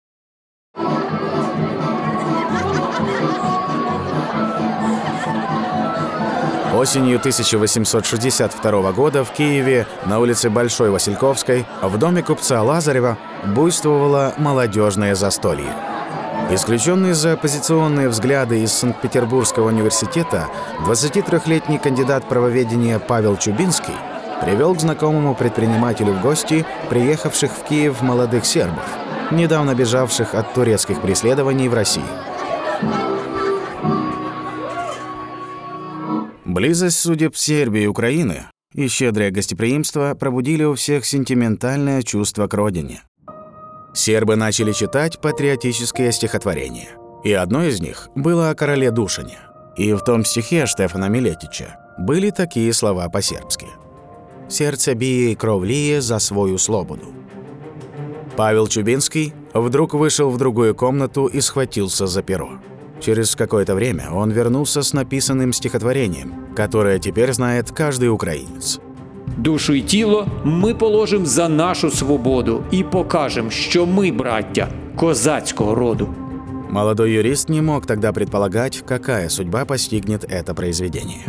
Осенью 6.77 7.17
1862 7.17 8.91
года 8.91 9.24
в 9.24 9.31
Киеве 9.31 9.88
на 10.05 10.19
улице 10.19 10.51
Большой 10.51 10.91
Васильковской 10.91 11.65
в 11.81 11.98
доме 11.98 12.22
купца 12.22 12.62
Лазарева 12.62 13.17
буйствовало 13.48 14.36
молодежное 14.38 15.15
застолье. 15.15 15.74
Исключенный 16.51 17.13
за 17.13 17.34
оппозиционные 17.34 18.10
взгляды 18.10 18.62
из 18.62 18.74
Санкт-Петербургского 18.74 19.69
университета, 19.69 20.50
23-летний 20.86 21.79
кандидат 21.79 22.29
правоведения 22.29 23.00
Павел 23.00 23.38
Чубинский 23.38 23.96
привел 24.43 24.75
к 24.75 24.79
знакомому 24.79 25.34
предпринимателю 25.34 26.13
в 26.13 26.22
гости 26.22 26.63
приехавших 26.91 27.51
в 27.53 27.63
Киев 27.63 28.01
молодых 28.01 28.46
сербов, 28.46 28.86
недавно 29.31 29.74
бежавших 29.74 30.36
от 30.36 30.53
турецких 30.53 31.01
преследований 31.01 31.69
в 31.69 31.74
России. 31.74 32.05
Близость 36.48 37.00
судеб 37.00 37.36
Сербии 37.36 37.84
и 37.84 37.88
Украины 37.88 38.46
и 38.74 38.88
щедрое 38.88 39.30
гостеприимство 39.30 40.16
пробудили 40.16 40.63
у 40.63 40.74
всех 40.74 41.06
сентиментальное 41.06 42.01
чувство 42.01 42.48
к 42.48 42.54
родине 42.56 43.04
сербы 43.98 44.36
начали 44.36 44.72
читать 44.72 45.20
патриотические 45.20 46.12
стихотворения. 46.12 46.89
И 47.24 47.34
одно 47.34 47.63
из 47.63 47.82
них 47.82 48.10
было 48.16 48.50
о 48.50 48.56
короле 48.56 48.92
Душине. 48.92 49.39
И 49.75 49.94
в 49.94 50.01
том 50.01 50.24
стихе 50.24 50.66
Штефана 50.66 51.10
Милетича 51.10 51.80
были 51.98 52.30
такие 52.30 52.72
слова 52.74 53.10
по-сербски. 53.10 53.68
«Сердце 54.50 54.94
бие 54.94 55.34
и 55.34 55.36
кровлие 55.36 56.01
за 56.01 56.20
свою 56.20 56.58
слободу». 56.58 57.08
Павел 58.38 58.68
Чубинский 58.68 59.34
вдруг 59.54 59.94
вышел 59.94 60.30
в 60.30 60.38
другую 60.38 60.75
комнату 60.75 61.25
и 61.25 61.42
схватился 61.42 62.08
за 62.08 62.22
перо. 62.22 62.51
Через 63.00 63.35
какое-то 63.35 63.75
время 63.75 64.11
он 64.12 64.30
вернулся 64.30 64.82
с 64.82 64.92
написанным 64.92 65.52
стихотворением, 65.52 66.32
которое 66.54 66.99
теперь 66.99 67.32
знает 67.32 67.71
каждый 67.71 68.09
украинец. 68.09 68.80
Душу 69.37 69.75
і 69.75 69.80
тіло 69.80 70.26
ми 70.44 70.75
положимо 70.75 71.26
за 71.26 71.49
нашу 71.49 71.90
свободу 71.90 72.64
і 72.71 72.82
покажемо, 72.85 73.50
що 73.50 73.87
ми 73.87 74.12
браття 74.12 74.68
козацького 74.97 75.75
роду. 75.75 76.09
Молодой 76.71 77.12
юрист 77.12 77.49
не 77.49 77.62
мог 77.62 77.87
тогда 77.87 78.12
предполагать, 78.12 78.82
какая 78.88 79.28
судьба 79.28 79.64
постигнет 79.64 80.25
это 80.25 80.54
произведение. 80.54 81.26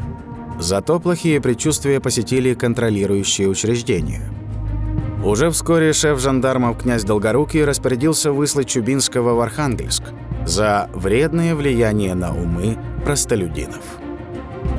Зато 0.60 1.00
плохие 1.00 1.42
предчувствия 1.42 2.00
посетили 2.00 2.54
контролирующие 2.54 3.50
учреждения. 3.50 4.22
Уже 5.26 5.50
вскоре 5.50 5.94
шеф 5.94 6.20
жандармов 6.20 6.78
князь 6.78 7.04
Долгорукий 7.04 7.66
распорядился 7.66 8.32
выслать 8.32 8.68
Чубинского 8.70 9.34
в 9.34 9.42
Архангельск 9.42 10.04
за 10.49 10.89
вредное 10.95 11.55
влияние 11.55 12.15
на 12.15 12.33
умы 12.33 12.79
простолюдинов. 13.05 13.83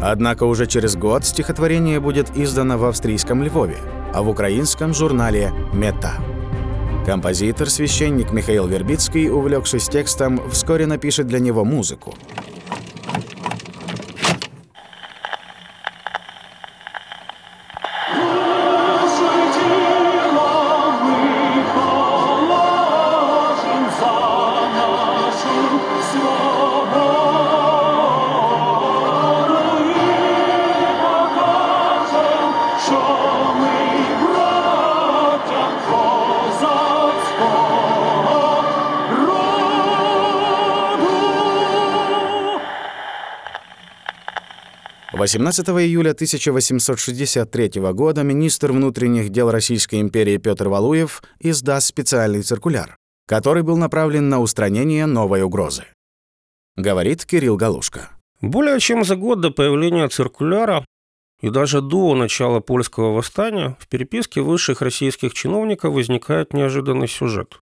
Однако 0.01 0.45
уже 0.45 0.65
через 0.65 0.95
год 0.95 1.25
стихотворение 1.25 1.99
будет 1.99 2.35
издано 2.35 2.77
в 2.77 2.85
австрийском 2.85 3.43
Львове, 3.43 3.77
а 4.13 4.23
в 4.23 4.29
украинском 4.29 4.93
журнале 4.93 5.51
«Мета». 5.71 6.13
Композитор-священник 7.05 8.31
Михаил 8.31 8.67
Вербицкий, 8.67 9.29
увлекшись 9.29 9.87
текстом, 9.87 10.41
вскоре 10.51 10.87
напишет 10.87 11.27
для 11.27 11.39
него 11.39 11.63
музыку. 11.63 12.15
18 45.29 45.69
июля 45.69 46.11
1863 46.11 47.69
года 47.93 48.23
министр 48.23 48.71
внутренних 48.71 49.29
дел 49.29 49.51
Российской 49.51 50.01
империи 50.01 50.37
Петр 50.37 50.69
Валуев 50.69 51.21
издаст 51.39 51.85
специальный 51.85 52.41
циркуляр, 52.41 52.97
который 53.27 53.61
был 53.61 53.77
направлен 53.77 54.27
на 54.27 54.39
устранение 54.39 55.05
новой 55.05 55.43
угрозы. 55.43 55.85
Говорит 56.75 57.25
Кирилл 57.25 57.57
Галушка. 57.57 58.09
Более 58.41 58.79
чем 58.79 59.03
за 59.03 59.15
год 59.15 59.39
до 59.39 59.51
появления 59.51 60.09
циркуляра 60.09 60.83
и 61.41 61.51
даже 61.51 61.81
до 61.81 62.15
начала 62.15 62.59
польского 62.59 63.13
восстания 63.13 63.77
в 63.79 63.87
переписке 63.87 64.41
высших 64.41 64.81
российских 64.81 65.35
чиновников 65.35 65.93
возникает 65.93 66.53
неожиданный 66.53 67.07
сюжет. 67.07 67.59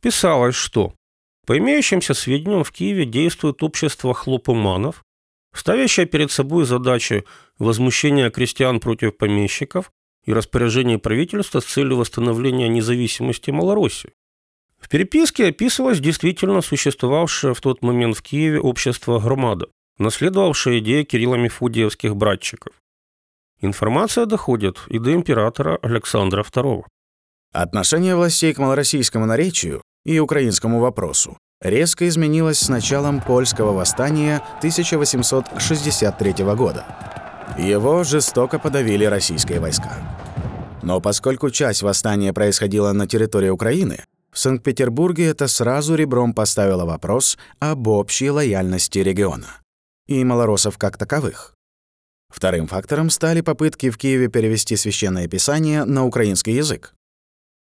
Писалось, 0.00 0.54
что 0.54 0.94
по 1.46 1.58
имеющимся 1.58 2.14
сведениям 2.14 2.64
в 2.64 2.72
Киеве 2.72 3.04
действует 3.04 3.62
общество 3.62 4.14
хлопоманов, 4.14 5.04
ставящее 5.58 6.06
перед 6.06 6.30
собой 6.30 6.64
задачи 6.64 7.24
возмущения 7.58 8.30
крестьян 8.30 8.80
против 8.80 9.16
помещиков 9.16 9.90
и 10.24 10.32
распоряжения 10.32 10.98
правительства 10.98 11.60
с 11.60 11.64
целью 11.64 11.96
восстановления 11.96 12.68
независимости 12.68 13.50
Малороссии. 13.50 14.12
В 14.78 14.88
переписке 14.88 15.48
описывалось 15.48 15.98
действительно 16.00 16.60
существовавшее 16.60 17.54
в 17.54 17.60
тот 17.60 17.82
момент 17.82 18.16
в 18.16 18.22
Киеве 18.22 18.60
общество 18.60 19.18
«Громада», 19.18 19.66
наследовавшее 19.98 20.78
идею 20.78 21.04
Кирилла 21.04 21.34
Мефодиевских 21.34 22.14
братчиков. 22.14 22.72
Информация 23.60 24.26
доходит 24.26 24.78
и 24.86 25.00
до 25.00 25.12
императора 25.12 25.78
Александра 25.82 26.44
II. 26.44 26.84
Отношение 27.52 28.14
властей 28.14 28.54
к 28.54 28.58
малороссийскому 28.58 29.26
наречию 29.26 29.82
и 30.04 30.20
украинскому 30.20 30.78
вопросу 30.78 31.36
резко 31.60 32.08
изменилось 32.08 32.58
с 32.58 32.68
началом 32.68 33.20
польского 33.20 33.72
восстания 33.72 34.42
1863 34.58 36.32
года. 36.54 36.84
Его 37.58 38.04
жестоко 38.04 38.58
подавили 38.58 39.04
российские 39.04 39.60
войска. 39.60 39.96
Но 40.82 41.00
поскольку 41.00 41.50
часть 41.50 41.82
восстания 41.82 42.32
происходила 42.32 42.92
на 42.92 43.06
территории 43.06 43.48
Украины, 43.48 44.04
в 44.30 44.38
Санкт-Петербурге 44.38 45.26
это 45.26 45.48
сразу 45.48 45.94
ребром 45.94 46.32
поставило 46.32 46.84
вопрос 46.84 47.38
об 47.58 47.88
общей 47.88 48.30
лояльности 48.30 48.98
региона 48.98 49.48
и 50.06 50.22
малоросов 50.24 50.78
как 50.78 50.96
таковых. 50.96 51.54
Вторым 52.28 52.66
фактором 52.66 53.10
стали 53.10 53.40
попытки 53.40 53.90
в 53.90 53.98
Киеве 53.98 54.28
перевести 54.28 54.76
священное 54.76 55.28
писание 55.28 55.84
на 55.84 56.04
украинский 56.04 56.54
язык. 56.54 56.94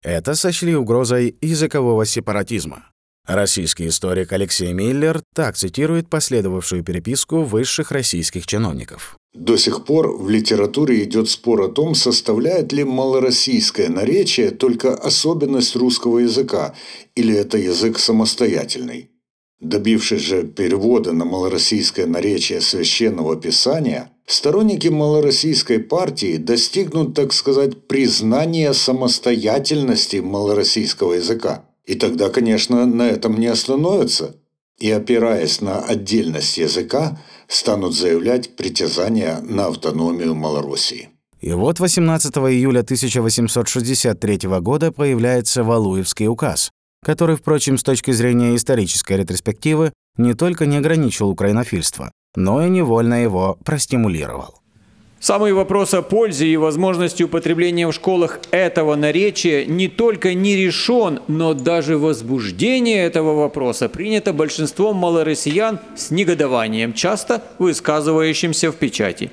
Это 0.03 0.35
сочли 0.35 0.75
угрозой 0.75 1.37
языкового 1.41 2.05
сепаратизма. 2.05 2.90
Российский 3.27 3.87
историк 3.87 4.33
Алексей 4.33 4.73
Миллер 4.73 5.21
так 5.35 5.55
цитирует 5.55 6.09
последовавшую 6.09 6.83
переписку 6.83 7.43
высших 7.43 7.91
российских 7.91 8.47
чиновников. 8.47 9.15
До 9.33 9.57
сих 9.57 9.85
пор 9.85 10.17
в 10.17 10.29
литературе 10.29 11.03
идет 11.03 11.29
спор 11.29 11.61
о 11.61 11.67
том, 11.69 11.95
составляет 11.95 12.73
ли 12.73 12.83
малороссийское 12.83 13.89
наречие 13.89 14.51
только 14.51 14.93
особенность 14.93 15.75
русского 15.75 16.19
языка, 16.19 16.75
или 17.15 17.33
это 17.33 17.57
язык 17.57 17.99
самостоятельный. 17.99 19.11
Добившись 19.61 20.23
же 20.23 20.43
перевода 20.43 21.13
на 21.13 21.23
малороссийское 21.23 22.07
наречие 22.07 22.59
священного 22.59 23.35
писания, 23.39 24.11
сторонники 24.25 24.87
малороссийской 24.87 25.79
партии 25.79 26.37
достигнут, 26.37 27.13
так 27.13 27.31
сказать, 27.31 27.87
признания 27.87 28.73
самостоятельности 28.73 30.17
малороссийского 30.17 31.13
языка. 31.13 31.63
И 31.91 31.95
тогда, 31.95 32.29
конечно, 32.29 32.85
на 32.85 33.09
этом 33.09 33.37
не 33.37 33.47
остановятся. 33.47 34.37
И, 34.79 34.89
опираясь 34.89 35.59
на 35.59 35.79
отдельность 35.79 36.57
языка, 36.57 37.19
станут 37.49 37.93
заявлять 37.93 38.55
притязания 38.55 39.41
на 39.41 39.65
автономию 39.65 40.33
Малороссии. 40.33 41.09
И 41.41 41.51
вот 41.51 41.81
18 41.81 42.33
июля 42.37 42.79
1863 42.79 44.39
года 44.61 44.93
появляется 44.93 45.65
Валуевский 45.65 46.27
указ, 46.27 46.71
который, 47.03 47.35
впрочем, 47.35 47.77
с 47.77 47.83
точки 47.83 48.11
зрения 48.11 48.55
исторической 48.55 49.17
ретроспективы, 49.17 49.91
не 50.15 50.33
только 50.33 50.65
не 50.65 50.77
ограничил 50.77 51.27
украинофильство, 51.27 52.13
но 52.37 52.65
и 52.65 52.69
невольно 52.69 53.21
его 53.21 53.57
простимулировал. 53.65 54.60
Самый 55.21 55.53
вопрос 55.53 55.93
о 55.93 56.01
пользе 56.01 56.47
и 56.47 56.57
возможности 56.57 57.21
употребления 57.21 57.85
в 57.85 57.93
школах 57.93 58.39
этого 58.49 58.95
наречия 58.95 59.65
не 59.65 59.87
только 59.87 60.33
не 60.33 60.55
решен, 60.55 61.19
но 61.27 61.53
даже 61.53 61.99
возбуждение 61.99 63.03
этого 63.03 63.35
вопроса 63.35 63.87
принято 63.87 64.33
большинством 64.33 64.95
малороссиян 64.95 65.77
с 65.95 66.09
негодованием, 66.09 66.93
часто 66.93 67.43
высказывающимся 67.59 68.71
в 68.71 68.77
печати. 68.77 69.29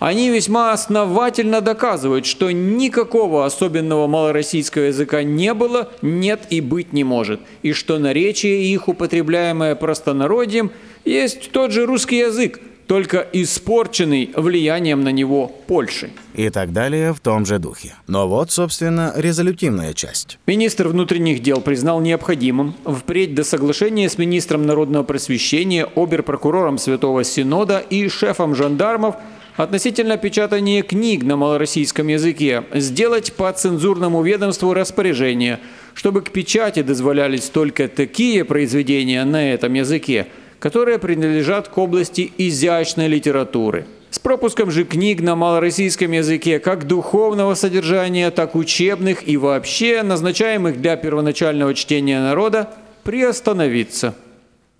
Они 0.00 0.28
весьма 0.30 0.72
основательно 0.72 1.60
доказывают, 1.60 2.26
что 2.26 2.50
никакого 2.50 3.46
особенного 3.46 4.08
малороссийского 4.08 4.84
языка 4.84 5.22
не 5.22 5.54
было, 5.54 5.92
нет 6.02 6.48
и 6.50 6.60
быть 6.60 6.92
не 6.92 7.04
может, 7.04 7.40
и 7.62 7.72
что 7.72 8.00
наречие 8.00 8.64
их, 8.64 8.88
употребляемое 8.88 9.76
простонародьем, 9.76 10.72
есть 11.04 11.52
тот 11.52 11.70
же 11.70 11.86
русский 11.86 12.18
язык, 12.18 12.60
только 12.88 13.28
испорченный 13.34 14.30
влиянием 14.34 15.04
на 15.04 15.12
него 15.12 15.52
Польши. 15.66 16.10
И 16.34 16.48
так 16.48 16.72
далее 16.72 17.12
в 17.12 17.20
том 17.20 17.44
же 17.44 17.58
духе. 17.58 17.94
Но 18.06 18.26
вот, 18.26 18.50
собственно, 18.50 19.12
резолютивная 19.14 19.92
часть. 19.92 20.38
Министр 20.46 20.88
внутренних 20.88 21.42
дел 21.42 21.60
признал 21.60 22.00
необходимым 22.00 22.74
впредь 22.84 23.34
до 23.34 23.44
соглашения 23.44 24.08
с 24.08 24.16
министром 24.16 24.66
народного 24.66 25.04
просвещения, 25.04 25.86
оберпрокурором 25.94 26.78
Святого 26.78 27.24
Синода 27.24 27.78
и 27.78 28.08
шефом 28.08 28.54
жандармов 28.54 29.16
относительно 29.58 30.16
печатания 30.16 30.82
книг 30.82 31.24
на 31.24 31.36
малороссийском 31.36 32.08
языке 32.08 32.64
сделать 32.72 33.34
по 33.34 33.52
цензурному 33.52 34.22
ведомству 34.22 34.72
распоряжение, 34.72 35.60
чтобы 35.92 36.22
к 36.22 36.30
печати 36.30 36.80
дозволялись 36.82 37.50
только 37.50 37.88
такие 37.88 38.46
произведения 38.46 39.24
на 39.26 39.52
этом 39.52 39.74
языке– 39.74 40.28
которые 40.58 40.98
принадлежат 40.98 41.68
к 41.68 41.78
области 41.78 42.32
изящной 42.38 43.08
литературы. 43.08 43.86
С 44.10 44.18
пропуском 44.18 44.70
же 44.70 44.84
книг 44.84 45.20
на 45.20 45.36
малороссийском 45.36 46.12
языке 46.12 46.58
как 46.58 46.86
духовного 46.86 47.54
содержания, 47.54 48.30
так 48.30 48.54
учебных 48.54 49.28
и 49.28 49.36
вообще 49.36 50.02
назначаемых 50.02 50.80
для 50.80 50.96
первоначального 50.96 51.74
чтения 51.74 52.20
народа 52.20 52.70
приостановиться. 53.04 54.14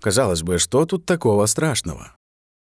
Казалось 0.01 0.43
бы, 0.43 0.57
что 0.57 0.85
тут 0.85 1.05
такого 1.05 1.45
страшного? 1.45 2.15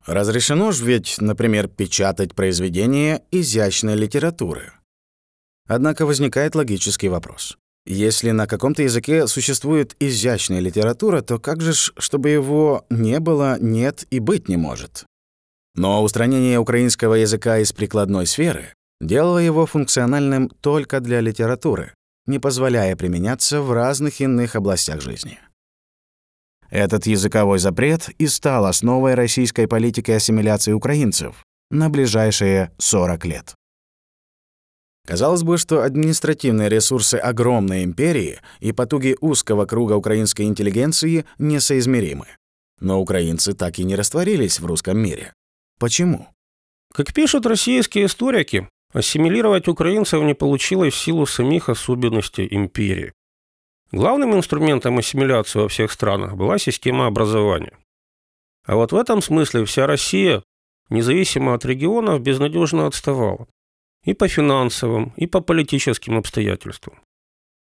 Разрешено 0.06 0.72
же 0.72 0.84
ведь, 0.84 1.16
например, 1.20 1.68
печатать 1.68 2.34
произведения 2.34 3.22
изящной 3.30 3.94
литературы. 3.94 4.72
Однако 5.66 6.04
возникает 6.04 6.54
логический 6.54 7.08
вопрос. 7.08 7.56
Если 7.92 8.30
на 8.30 8.46
каком-то 8.46 8.84
языке 8.84 9.26
существует 9.26 9.96
изящная 9.98 10.60
литература, 10.60 11.22
то 11.22 11.40
как 11.40 11.60
же 11.60 11.72
ж, 11.72 11.92
чтобы 11.98 12.30
его 12.30 12.86
не 12.88 13.18
было, 13.18 13.58
нет 13.58 14.04
и 14.12 14.20
быть 14.20 14.48
не 14.48 14.56
может? 14.56 15.06
Но 15.74 16.00
устранение 16.00 16.60
украинского 16.60 17.14
языка 17.14 17.58
из 17.58 17.72
прикладной 17.72 18.28
сферы 18.28 18.74
делало 19.00 19.38
его 19.38 19.66
функциональным 19.66 20.50
только 20.50 21.00
для 21.00 21.20
литературы, 21.20 21.92
не 22.28 22.38
позволяя 22.38 22.94
применяться 22.94 23.60
в 23.60 23.72
разных 23.72 24.20
иных 24.20 24.54
областях 24.54 25.00
жизни. 25.00 25.40
Этот 26.70 27.06
языковой 27.06 27.58
запрет 27.58 28.08
и 28.18 28.28
стал 28.28 28.66
основой 28.66 29.14
российской 29.14 29.66
политики 29.66 30.12
ассимиляции 30.12 30.70
украинцев 30.70 31.42
на 31.72 31.90
ближайшие 31.90 32.70
40 32.78 33.24
лет. 33.24 33.54
Казалось 35.06 35.42
бы, 35.42 35.58
что 35.58 35.82
административные 35.82 36.68
ресурсы 36.68 37.14
огромной 37.16 37.84
империи 37.84 38.38
и 38.60 38.72
потуги 38.72 39.16
узкого 39.20 39.66
круга 39.66 39.94
украинской 39.94 40.42
интеллигенции 40.42 41.24
несоизмеримы. 41.38 42.26
Но 42.80 43.00
украинцы 43.00 43.52
так 43.54 43.78
и 43.78 43.84
не 43.84 43.96
растворились 43.96 44.60
в 44.60 44.66
русском 44.66 44.98
мире. 44.98 45.32
Почему? 45.78 46.28
Как 46.94 47.12
пишут 47.12 47.46
российские 47.46 48.06
историки, 48.06 48.68
ассимилировать 48.92 49.68
украинцев 49.68 50.22
не 50.22 50.34
получилось 50.34 50.94
в 50.94 50.98
силу 50.98 51.26
самих 51.26 51.68
особенностей 51.68 52.46
империи. 52.50 53.12
Главным 53.92 54.36
инструментом 54.36 54.98
ассимиляции 54.98 55.58
во 55.58 55.68
всех 55.68 55.90
странах 55.90 56.36
была 56.36 56.58
система 56.58 57.06
образования. 57.06 57.76
А 58.64 58.76
вот 58.76 58.92
в 58.92 58.96
этом 58.96 59.20
смысле 59.20 59.64
вся 59.64 59.86
Россия, 59.86 60.42
независимо 60.90 61.54
от 61.54 61.64
регионов, 61.64 62.20
безнадежно 62.20 62.86
отставала. 62.86 63.48
И 64.04 64.14
по 64.14 64.28
финансовым, 64.28 65.12
и 65.16 65.26
по 65.26 65.40
политическим 65.40 66.16
обстоятельствам. 66.16 66.98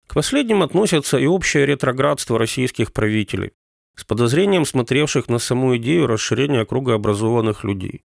К 0.06 0.14
последним 0.14 0.62
относятся 0.62 1.18
и 1.18 1.26
общее 1.26 1.66
ретроградство 1.66 2.38
российских 2.38 2.92
правителей, 2.92 3.52
с 3.96 4.04
подозрением 4.04 4.66
смотревших 4.66 5.28
на 5.28 5.38
саму 5.38 5.76
идею 5.76 6.06
расширения 6.06 6.64
круга 6.64 6.94
образованных 6.94 7.64
людей. 7.64 8.02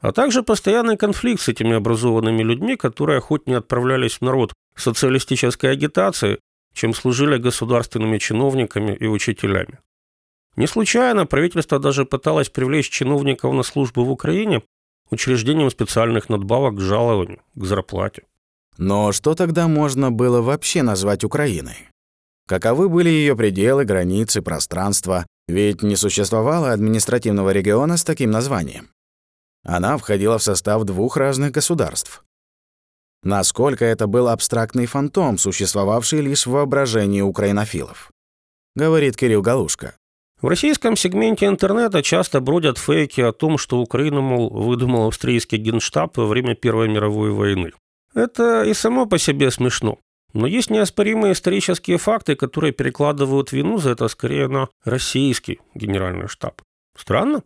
А 0.00 0.12
также 0.12 0.42
постоянный 0.42 0.96
конфликт 0.96 1.42
с 1.42 1.48
этими 1.48 1.74
образованными 1.74 2.42
людьми, 2.42 2.76
которые 2.76 3.18
охотнее 3.18 3.58
отправлялись 3.58 4.14
в 4.16 4.22
народ 4.22 4.52
социалистической 4.74 5.70
агитации, 5.70 6.38
чем 6.72 6.94
служили 6.94 7.36
государственными 7.36 8.18
чиновниками 8.18 8.94
и 8.94 9.06
учителями. 9.06 9.78
Не 10.56 10.66
случайно 10.66 11.26
правительство 11.26 11.78
даже 11.78 12.04
пыталось 12.04 12.48
привлечь 12.48 12.90
чиновников 12.90 13.54
на 13.54 13.62
службу 13.62 14.04
в 14.04 14.10
Украине 14.10 14.62
учреждением 15.10 15.70
специальных 15.70 16.28
надбавок 16.28 16.76
к 16.76 16.80
жалованию, 16.80 17.40
к 17.54 17.64
зарплате. 17.64 18.22
Но 18.78 19.12
что 19.12 19.34
тогда 19.34 19.68
можно 19.68 20.10
было 20.10 20.40
вообще 20.40 20.82
назвать 20.82 21.24
Украиной? 21.24 21.88
Каковы 22.48 22.88
были 22.88 23.08
ее 23.08 23.36
пределы, 23.36 23.84
границы, 23.84 24.42
пространство? 24.42 25.26
Ведь 25.46 25.82
не 25.82 25.96
существовало 25.96 26.72
административного 26.72 27.50
региона 27.50 27.96
с 27.96 28.04
таким 28.04 28.30
названием. 28.30 28.88
Она 29.64 29.98
входила 29.98 30.38
в 30.38 30.42
состав 30.42 30.84
двух 30.84 31.16
разных 31.16 31.52
государств. 31.52 32.24
Насколько 33.22 33.84
это 33.84 34.06
был 34.06 34.28
абстрактный 34.28 34.86
фантом, 34.86 35.36
существовавший 35.36 36.22
лишь 36.22 36.46
в 36.46 36.52
воображении 36.52 37.20
украинофилов? 37.20 38.10
Говорит 38.74 39.16
Кирилл 39.16 39.42
Галушка. 39.42 39.96
В 40.42 40.48
российском 40.48 40.96
сегменте 40.96 41.46
интернета 41.46 42.02
часто 42.02 42.40
бродят 42.40 42.78
фейки 42.78 43.20
о 43.20 43.32
том, 43.32 43.58
что 43.58 43.78
Украину, 43.78 44.22
мол, 44.22 44.48
выдумал 44.48 45.08
австрийский 45.08 45.58
генштаб 45.58 46.16
во 46.16 46.26
время 46.26 46.54
Первой 46.54 46.88
мировой 46.88 47.30
войны. 47.30 47.72
Это 48.14 48.62
и 48.62 48.72
само 48.72 49.04
по 49.04 49.18
себе 49.18 49.50
смешно. 49.50 49.98
Но 50.32 50.46
есть 50.46 50.70
неоспоримые 50.70 51.34
исторические 51.34 51.98
факты, 51.98 52.36
которые 52.36 52.72
перекладывают 52.72 53.52
вину 53.52 53.76
за 53.76 53.90
это 53.90 54.08
скорее 54.08 54.48
на 54.48 54.68
российский 54.82 55.60
генеральный 55.74 56.28
штаб. 56.28 56.62
Странно? 56.96 57.42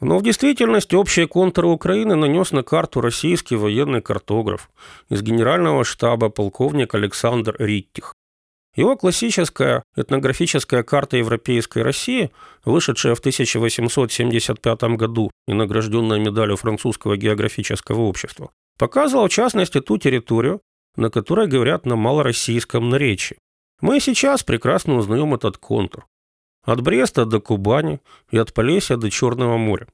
Но 0.00 0.18
в 0.18 0.22
действительности 0.22 0.96
общие 0.96 1.28
контуры 1.28 1.68
Украины 1.68 2.16
нанес 2.16 2.50
на 2.50 2.64
карту 2.64 3.00
российский 3.00 3.54
военный 3.54 4.02
картограф 4.02 4.68
из 5.08 5.22
генерального 5.22 5.84
штаба 5.84 6.28
полковник 6.28 6.94
Александр 6.94 7.54
Риттих. 7.58 8.15
Его 8.76 8.94
классическая 8.94 9.82
этнографическая 9.96 10.82
карта 10.82 11.16
Европейской 11.16 11.82
России, 11.82 12.30
вышедшая 12.64 13.14
в 13.14 13.20
1875 13.20 14.82
году 14.96 15.30
и 15.48 15.54
награжденная 15.54 16.18
медалью 16.18 16.58
французского 16.58 17.16
географического 17.16 18.02
общества, 18.02 18.50
показывала 18.78 19.28
в 19.28 19.32
частности 19.32 19.80
ту 19.80 19.96
территорию, 19.96 20.60
на 20.94 21.08
которой 21.08 21.46
говорят 21.46 21.86
на 21.86 21.96
малороссийском 21.96 22.90
наречии. 22.90 23.38
Мы 23.80 23.98
сейчас 23.98 24.42
прекрасно 24.42 24.96
узнаем 24.96 25.34
этот 25.34 25.56
контур. 25.56 26.06
От 26.62 26.82
Бреста 26.82 27.24
до 27.24 27.40
Кубани 27.40 28.00
и 28.30 28.36
от 28.36 28.52
Полесья 28.52 28.96
до 28.96 29.10
Черного 29.10 29.56
моря. 29.56 29.88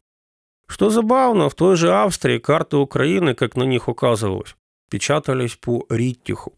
Что 0.66 0.90
забавно, 0.90 1.48
в 1.48 1.54
той 1.54 1.76
же 1.76 1.92
Австрии 1.92 2.38
карты 2.38 2.78
Украины, 2.78 3.34
как 3.34 3.56
на 3.56 3.64
них 3.64 3.88
указывалось, 3.88 4.56
печатались 4.90 5.56
по 5.56 5.86
Риттиху. 5.88 6.54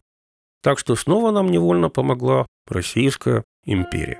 Так 0.64 0.78
что 0.78 0.96
снова 0.96 1.30
нам 1.30 1.50
невольно 1.50 1.90
помогла 1.90 2.46
Российская 2.66 3.44
империя. 3.66 4.18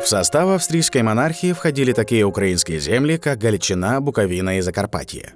В 0.00 0.06
состав 0.06 0.48
австрийской 0.48 1.02
монархии 1.02 1.52
входили 1.52 1.92
такие 1.92 2.24
украинские 2.24 2.78
земли, 2.78 3.16
как 3.16 3.38
Галичина, 3.38 4.00
Буковина 4.00 4.58
и 4.58 4.60
Закарпатье. 4.60 5.34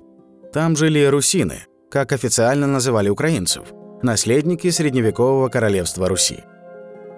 Там 0.53 0.77
жили 0.77 1.05
русины, 1.05 1.67
как 1.91 2.13
официально 2.13 2.69
называли 2.69 3.09
украинцев, 3.09 3.73
наследники 4.03 4.71
средневекового 4.71 5.49
королевства 5.49 6.09
Руси. 6.09 6.45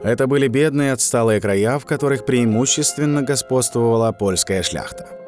Это 0.03 0.27
были 0.27 0.49
бедные 0.49 0.95
отсталые 0.95 1.39
края, 1.39 1.79
в 1.79 1.85
которых 1.85 2.25
преимущественно 2.25 3.21
господствовала 3.21 4.11
польская 4.13 4.63
шляхта. 4.63 5.20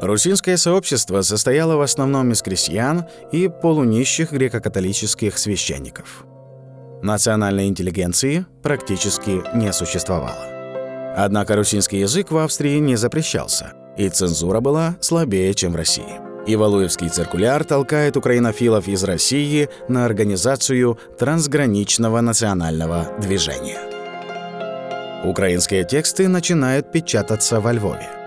Русинское 0.00 0.56
сообщество 0.56 1.20
состояло 1.20 1.76
в 1.76 1.82
основном 1.82 2.32
из 2.32 2.40
крестьян 2.40 3.04
и 3.32 3.48
полунищих 3.48 4.32
греко-католических 4.32 5.36
священников. 5.36 6.24
Национальной 7.02 7.68
интеллигенции 7.68 8.46
практически 8.62 9.42
не 9.54 9.70
существовало. 9.74 11.14
Однако 11.14 11.54
русинский 11.54 12.00
язык 12.00 12.30
в 12.30 12.38
Австрии 12.38 12.78
не 12.78 12.96
запрещался, 12.96 13.74
и 13.98 14.08
цензура 14.08 14.60
была 14.60 14.96
слабее, 15.02 15.52
чем 15.52 15.72
в 15.72 15.76
России. 15.76 16.18
И 16.46 16.56
Валуевский 16.56 17.10
циркуляр 17.10 17.64
толкает 17.64 18.16
украинофилов 18.16 18.88
из 18.88 19.04
России 19.04 19.68
на 19.88 20.06
организацию 20.06 20.98
трансграничного 21.18 22.22
национального 22.22 23.06
движения. 23.20 23.78
Украинские 25.24 25.84
тексты 25.84 26.26
начинают 26.26 26.90
печататься 26.90 27.60
во 27.60 27.72
Львове 27.72 28.19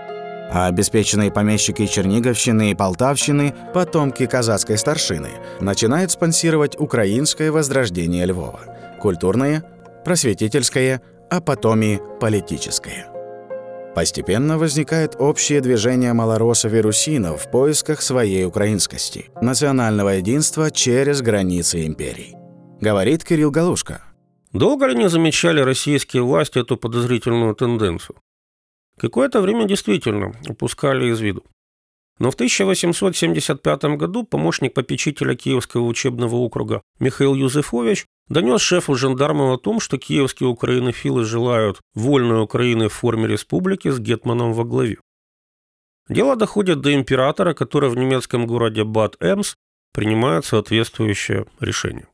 а 0.54 0.68
обеспеченные 0.68 1.32
помещики 1.32 1.88
Черниговщины 1.88 2.72
и 2.72 2.76
Полтавщины, 2.76 3.56
потомки 3.74 4.28
казацкой 4.28 4.78
старшины, 4.78 5.32
начинают 5.60 6.12
спонсировать 6.12 6.80
украинское 6.80 7.52
возрождение 7.52 8.26
Львова. 8.26 8.60
Культурное, 9.02 9.64
просветительское, 10.06 11.02
а 11.32 11.42
потом 11.42 11.82
и 11.82 12.00
политическое. 12.22 13.08
Постепенно 13.96 14.60
возникает 14.60 15.16
общее 15.20 15.60
движение 15.60 16.14
малоросов 16.14 16.74
и 16.74 16.82
русинов 16.82 17.44
в 17.44 17.52
поисках 17.52 18.02
своей 18.02 18.46
украинскости, 18.46 19.32
национального 19.42 20.10
единства 20.10 20.70
через 20.70 21.22
границы 21.22 21.86
империй. 21.86 22.36
Говорит 22.80 23.24
Кирилл 23.24 23.50
Галушка. 23.50 24.02
Долго 24.52 24.86
ли 24.86 24.96
не 24.96 25.10
замечали 25.10 25.62
российские 25.62 26.22
власти 26.24 26.60
эту 26.60 26.78
подозрительную 26.78 27.56
тенденцию? 27.56 28.18
Какое-то 28.98 29.42
время 29.42 29.66
действительно 29.66 30.34
упускали 30.48 31.12
из 31.12 31.20
виду. 31.20 31.44
Но 32.20 32.30
в 32.30 32.36
1875 32.36 33.84
году 33.98 34.24
помощник 34.24 34.74
попечителя 34.74 35.36
Киевского 35.36 35.86
учебного 35.86 36.36
округа 36.36 36.82
Михаил 37.00 37.34
Юзефович 37.34 38.06
донес 38.28 38.62
шефу 38.62 38.96
жандармов 38.96 39.58
о 39.58 39.62
том, 39.62 39.80
что 39.80 39.98
киевские 39.98 40.48
украинофилы 40.48 41.24
желают 41.26 41.82
вольной 41.96 42.42
Украины 42.44 42.88
в 42.88 42.94
форме 42.94 43.28
республики 43.28 43.90
с 43.90 44.00
Гетманом 44.00 44.54
во 44.54 44.64
главе. 44.64 44.98
Дело 46.08 46.36
доходит 46.36 46.82
до 46.82 46.94
императора, 46.94 47.54
который 47.54 47.90
в 47.90 47.96
немецком 47.96 48.46
городе 48.46 48.84
Бад-Эмс 48.84 49.56
принимает 49.94 50.46
соответствующее 50.46 51.46
решение. 51.60 52.08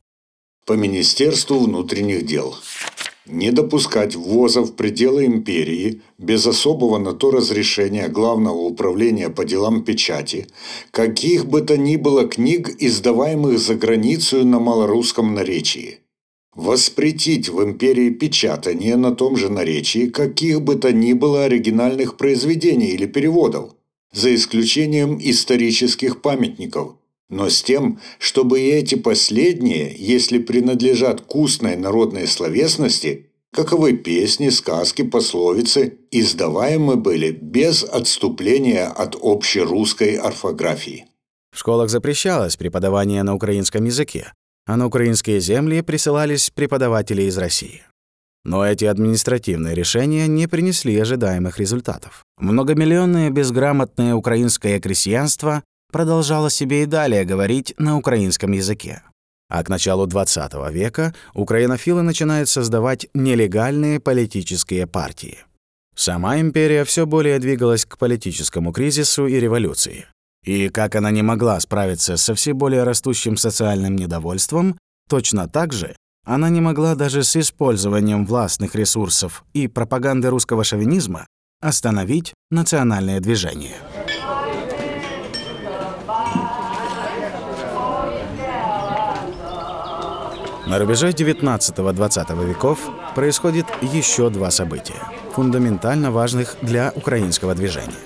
По 0.66 0.74
Министерству 0.74 1.60
внутренних 1.60 2.26
дел 2.26 2.56
не 3.26 3.52
допускать 3.52 4.16
ввоза 4.16 4.62
в 4.62 4.74
пределы 4.74 5.26
империи 5.26 6.02
без 6.18 6.46
особого 6.48 6.98
на 6.98 7.14
то 7.14 7.32
разрешения 7.32 8.08
Главного 8.08 8.58
управления 8.58 9.30
по 9.30 9.46
делам 9.46 9.84
печати 9.84 10.48
каких 10.92 11.46
бы 11.46 11.62
то 11.62 11.78
ни 11.78 11.96
было 11.96 12.28
книг, 12.28 12.70
издаваемых 12.80 13.60
за 13.60 13.76
границей 13.76 14.44
на 14.44 14.60
малорусском 14.60 15.34
наречии. 15.34 16.00
Воспретить 16.56 17.50
в 17.50 17.64
империи 17.64 18.10
печатание 18.10 18.96
на 18.96 19.16
том 19.16 19.38
же 19.38 19.50
наречии 19.50 20.08
каких 20.08 20.62
бы 20.62 20.76
то 20.76 20.92
ни 20.92 21.14
было 21.14 21.46
оригинальных 21.46 22.18
произведений 22.18 22.90
или 22.90 23.06
переводов, 23.06 23.76
за 24.12 24.34
исключением 24.34 25.20
исторических 25.22 26.22
памятников, 26.22 26.96
но 27.30 27.50
с 27.50 27.62
тем, 27.62 28.00
чтобы 28.18 28.60
и 28.60 28.70
эти 28.70 28.96
последние, 28.96 29.96
если 29.98 30.40
принадлежат 30.40 31.22
к 31.22 31.36
устной 31.36 31.76
народной 31.76 32.28
словесности, 32.28 33.28
каковы 33.52 33.94
песни, 33.94 34.50
сказки, 34.50 35.04
пословицы, 35.04 36.00
издаваемы 36.12 36.96
были 36.96 37.32
без 37.32 37.84
отступления 37.84 38.88
от 38.88 39.16
общерусской 39.22 40.16
орфографии. 40.16 41.06
В 41.52 41.60
школах 41.60 41.90
запрещалось 41.90 42.58
преподавание 42.58 43.24
на 43.24 43.34
украинском 43.34 43.86
языке, 43.86 44.34
а 44.66 44.78
на 44.78 44.88
украинские 44.88 45.40
земли 45.40 45.82
присылались 45.82 46.52
преподаватели 46.52 47.24
из 47.24 47.38
России. 47.38 47.84
Но 48.46 48.66
эти 48.66 48.86
административные 48.86 49.76
решения 49.76 50.28
не 50.28 50.48
принесли 50.48 50.98
ожидаемых 50.98 51.60
результатов. 51.60 52.24
Многомиллионное 52.38 53.30
безграмотное 53.30 54.16
украинское 54.16 54.80
крестьянство 54.80 55.64
продолжала 55.92 56.50
себе 56.50 56.84
и 56.84 56.86
далее 56.86 57.26
говорить 57.26 57.74
на 57.78 57.98
украинском 57.98 58.52
языке. 58.52 59.04
А 59.50 59.64
к 59.64 59.70
началу 59.70 60.06
XX 60.08 60.72
века 60.72 61.14
украинофилы 61.34 62.04
начинают 62.04 62.50
создавать 62.50 63.08
нелегальные 63.14 64.00
политические 64.00 64.86
партии. 64.86 65.40
Сама 65.96 66.40
империя 66.40 66.86
все 66.86 67.06
более 67.06 67.40
двигалась 67.40 67.86
к 67.86 67.98
политическому 67.98 68.72
кризису 68.72 69.28
и 69.28 69.40
революции. 69.40 70.06
И 70.46 70.70
как 70.70 70.96
она 70.96 71.12
не 71.12 71.24
могла 71.24 71.60
справиться 71.60 72.16
со 72.16 72.36
все 72.36 72.54
более 72.54 72.84
растущим 72.84 73.36
социальным 73.38 73.96
недовольством, 73.96 74.78
точно 75.10 75.50
так 75.50 75.74
же 75.74 75.96
она 76.26 76.50
не 76.50 76.62
могла 76.62 76.96
даже 76.96 77.24
с 77.24 77.36
использованием 77.36 78.26
властных 78.26 78.76
ресурсов 78.76 79.44
и 79.54 79.68
пропаганды 79.68 80.30
русского 80.30 80.64
шовинизма 80.64 81.26
остановить 81.60 82.34
национальное 82.52 83.20
движение. 83.20 83.76
На 90.70 90.78
рубеже 90.78 91.10
19-20 91.10 92.48
веков 92.48 92.92
происходит 93.16 93.66
еще 93.82 94.30
два 94.30 94.52
события, 94.52 95.02
фундаментально 95.34 96.12
важных 96.12 96.58
для 96.62 96.94
украинского 96.96 97.56
движения. 97.56 97.98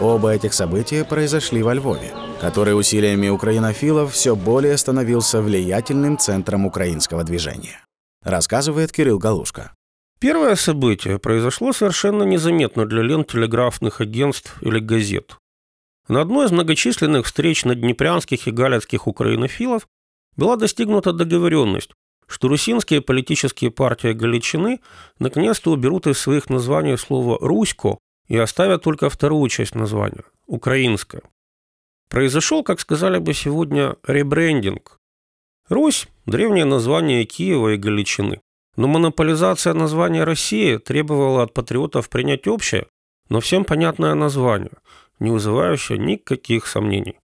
Оба 0.00 0.30
этих 0.30 0.54
события 0.54 1.04
произошли 1.04 1.62
во 1.62 1.72
Львове, 1.72 2.12
который 2.40 2.76
усилиями 2.76 3.28
украинофилов 3.28 4.12
все 4.12 4.34
более 4.34 4.76
становился 4.76 5.40
влиятельным 5.40 6.18
центром 6.18 6.66
украинского 6.66 7.22
движения. 7.22 7.80
Рассказывает 8.24 8.90
Кирилл 8.90 9.20
Галушка. 9.20 9.72
Первое 10.18 10.56
событие 10.56 11.20
произошло 11.20 11.72
совершенно 11.72 12.24
незаметно 12.24 12.86
для 12.86 13.02
лент 13.02 13.28
телеграфных 13.28 14.00
агентств 14.00 14.60
или 14.62 14.80
газет. 14.80 15.36
На 16.08 16.22
одной 16.22 16.46
из 16.46 16.50
многочисленных 16.50 17.26
встреч 17.26 17.64
наднепрянских 17.64 18.48
и 18.48 18.50
галицких 18.50 19.06
украинофилов 19.06 19.86
была 20.36 20.56
достигнута 20.56 21.12
договоренность, 21.12 21.90
что 22.26 22.48
русинские 22.48 23.00
политические 23.00 23.70
партии 23.70 24.12
Галичины 24.12 24.80
наконец-то 25.18 25.70
уберут 25.70 26.06
из 26.06 26.18
своих 26.18 26.50
названий 26.50 26.96
слово 26.96 27.38
«русько» 27.40 27.98
и 28.28 28.36
оставят 28.36 28.82
только 28.82 29.10
вторую 29.10 29.48
часть 29.48 29.74
названия– 29.74 30.24
«украинское». 30.46 31.22
Произошел, 32.08 32.62
как 32.62 32.80
сказали 32.80 33.18
бы 33.18 33.34
сегодня, 33.34 33.96
ребрендинг. 34.06 34.98
Русь– 35.68 36.08
древнее 36.26 36.64
название 36.64 37.24
Киева 37.24 37.74
и 37.74 37.76
Галичины. 37.76 38.40
Но 38.76 38.88
монополизация 38.88 39.72
названия 39.72 40.24
России 40.24 40.78
требовала 40.78 41.44
от 41.44 41.54
патриотов 41.54 42.08
принять 42.08 42.46
общее, 42.46 42.86
но 43.28 43.40
всем 43.40 43.64
понятное 43.64 44.14
название, 44.14 44.72
не 45.20 45.30
вызывающее 45.30 45.96
никаких 45.96 46.66
сомнений. 46.66 47.18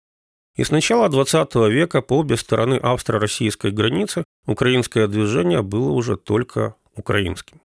И 0.59 0.63
с 0.65 0.71
начала 0.71 1.07
XX 1.07 1.69
века 1.69 2.01
по 2.01 2.17
обе 2.17 2.35
стороны 2.35 2.73
австро-российской 2.73 3.71
границы 3.71 4.25
украинское 4.45 5.07
движение 5.07 5.61
было 5.61 5.91
уже 5.91 6.17
только 6.17 6.75
украинским. 6.97 7.61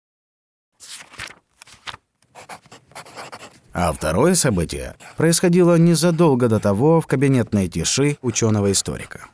А 3.75 3.93
второе 3.93 4.35
событие 4.35 4.97
происходило 5.19 5.77
незадолго 5.77 6.49
до 6.49 6.61
того 6.61 7.03
в 7.03 7.07
кабинетной 7.07 7.69
тиши 7.69 8.17
ученого-историка. 8.23 9.27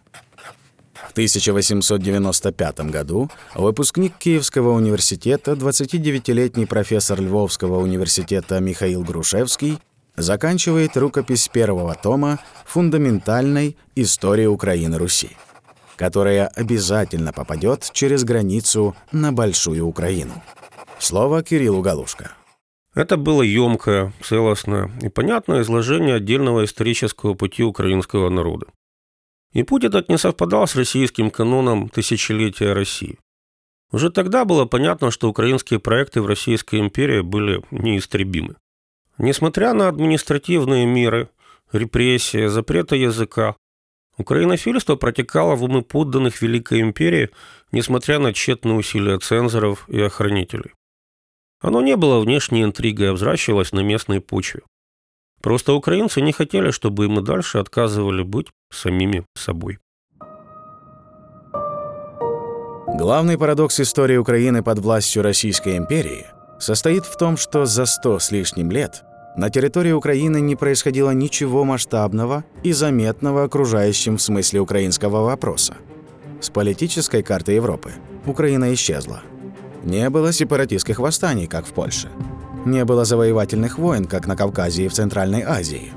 В 0.92 1.12
1895 1.12 2.80
году 2.90 3.30
выпускник 3.54 4.18
Киевского 4.18 4.70
университета, 4.70 5.52
29-летний 5.52 6.66
профессор 6.66 7.20
Львовского 7.20 7.78
университета 7.78 8.58
Михаил 8.58 9.04
Грушевский 9.04 9.78
заканчивает 10.16 10.96
рукопись 10.96 11.48
первого 11.48 11.94
тома 11.94 12.38
фундаментальной 12.64 13.77
истории 13.94 14.46
Украины-Руси, 14.46 15.31
которая 15.96 16.46
обязательно 16.46 17.33
попадет 17.33 17.90
через 17.92 18.24
границу 18.24 18.96
на 19.12 19.33
Большую 19.33 19.87
Украину. 19.87 20.42
Слово 20.98 21.42
Кириллу 21.42 21.83
Галушка. 21.83 22.33
Это 22.94 23.16
было 23.16 23.42
емкое, 23.42 24.12
целостное 24.22 24.90
и 25.03 25.09
понятное 25.09 25.62
изложение 25.62 26.14
отдельного 26.14 26.64
исторического 26.64 27.35
пути 27.35 27.64
украинского 27.64 28.29
народа. 28.29 28.66
И 29.53 29.64
путь 29.64 29.85
этот 29.85 30.09
не 30.09 30.18
совпадал 30.18 30.66
с 30.66 30.77
российским 30.77 31.31
каноном 31.31 31.88
тысячелетия 31.88 32.72
России. 32.72 33.18
Уже 33.92 34.11
тогда 34.11 34.44
было 34.44 34.64
понятно, 34.64 35.11
что 35.11 35.29
украинские 35.29 35.79
проекты 35.79 36.20
в 36.20 36.27
Российской 36.27 36.81
империи 36.81 37.20
были 37.20 37.62
неистребимы. 37.70 38.57
Несмотря 39.18 39.74
на 39.74 39.88
административные 39.88 40.87
меры, 40.87 41.29
репрессии, 41.72 42.46
запрета 42.46 42.96
языка, 42.96 43.55
украинофильство 44.18 44.96
протекало 44.96 45.55
в 45.55 45.62
умы 45.64 45.83
подданных 45.83 46.42
Великой 46.42 46.81
империи, 46.81 47.31
несмотря 47.70 48.18
на 48.18 48.33
тщетные 48.33 48.74
усилия 48.74 49.18
цензоров 49.18 49.88
и 49.88 50.00
охранителей. 50.00 50.72
Оно 51.61 51.81
не 51.81 51.96
было 51.96 52.20
внешней 52.20 52.62
интригой, 52.62 53.11
а 53.11 53.12
взращивалось 53.12 53.72
на 53.72 53.81
местной 53.81 54.20
почве. 54.20 54.62
Просто 55.40 55.74
украинцы 55.74 56.20
не 56.20 56.33
хотели, 56.33 56.70
чтобы 56.70 57.05
им 57.05 57.20
и 57.20 57.22
дальше 57.22 57.59
отказывали 57.59 58.22
быть 58.22 58.48
самими 58.70 59.24
собой. 59.37 59.79
Главный 62.98 63.38
парадокс 63.38 63.81
истории 63.81 64.16
Украины 64.16 64.62
под 64.62 64.79
властью 64.79 65.22
Российской 65.22 65.77
империи 65.77 66.27
состоит 66.58 67.04
в 67.04 67.16
том, 67.16 67.36
что 67.36 67.66
за 67.66 67.86
сто 67.86 68.18
с 68.18 68.30
лишним 68.30 68.70
лет 68.70 69.04
на 69.36 69.50
территории 69.50 69.92
Украины 69.92 70.40
не 70.40 70.54
происходило 70.54 71.10
ничего 71.10 71.64
масштабного 71.64 72.44
и 72.62 72.72
заметного 72.72 73.42
окружающим 73.42 74.16
в 74.16 74.22
смысле 74.22 74.60
украинского 74.60 75.24
вопроса. 75.24 75.74
С 76.40 76.50
политической 76.50 77.22
карты 77.22 77.52
Европы 77.52 77.92
Украина 78.26 78.72
исчезла. 78.72 79.22
Не 79.82 80.08
было 80.08 80.32
сепаратистских 80.32 80.98
восстаний, 80.98 81.46
как 81.46 81.66
в 81.66 81.72
Польше. 81.72 82.08
Не 82.64 82.84
было 82.84 83.04
завоевательных 83.04 83.78
войн, 83.78 84.04
как 84.04 84.26
на 84.26 84.36
Кавказе 84.36 84.84
и 84.84 84.88
в 84.88 84.92
Центральной 84.92 85.42
Азии. 85.42 85.92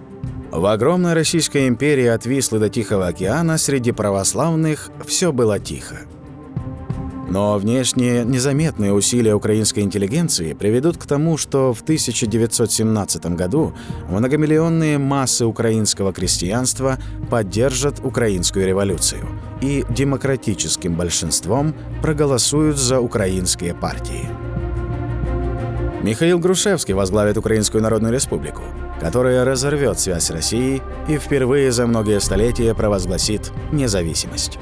В 0.52 0.66
огромной 0.66 1.14
Российской 1.14 1.68
империи 1.68 2.08
от 2.08 2.26
Вислы 2.26 2.60
до 2.60 2.70
Тихого 2.70 3.08
океана 3.08 3.58
среди 3.58 3.92
православных 3.92 4.90
все 5.06 5.32
было 5.32 5.60
тихо. 5.60 5.98
Но 7.30 7.58
внешние 7.58 8.24
незаметные 8.24 8.94
усилия 8.94 9.36
украинской 9.36 9.82
интеллигенции 9.82 10.54
приведут 10.54 10.98
к 10.98 11.06
тому, 11.06 11.38
что 11.38 11.74
в 11.74 11.82
1917 11.82 13.26
году 13.28 13.74
многомиллионные 14.10 14.98
массы 14.98 15.46
украинского 15.46 16.14
крестьянства 16.14 16.98
поддержат 17.30 18.00
украинскую 18.04 18.66
революцию 18.66 19.28
и 19.62 19.84
демократическим 19.90 20.96
большинством 20.96 21.74
проголосуют 22.02 22.78
за 22.78 23.02
украинские 23.02 23.74
партии. 23.74 24.30
Михаил 26.02 26.40
Грушевский 26.40 26.94
возглавит 26.94 27.38
Украинскую 27.38 27.82
Народную 27.82 28.14
Республику, 28.14 28.62
которая 29.02 29.44
разорвет 29.44 30.00
связь 30.00 30.26
с 30.26 30.32
Россией 30.32 30.82
и 31.10 31.18
впервые 31.18 31.72
за 31.72 31.88
многие 31.88 32.20
столетия 32.22 32.74
провозгласит 32.74 33.52
независимость. 33.72 34.58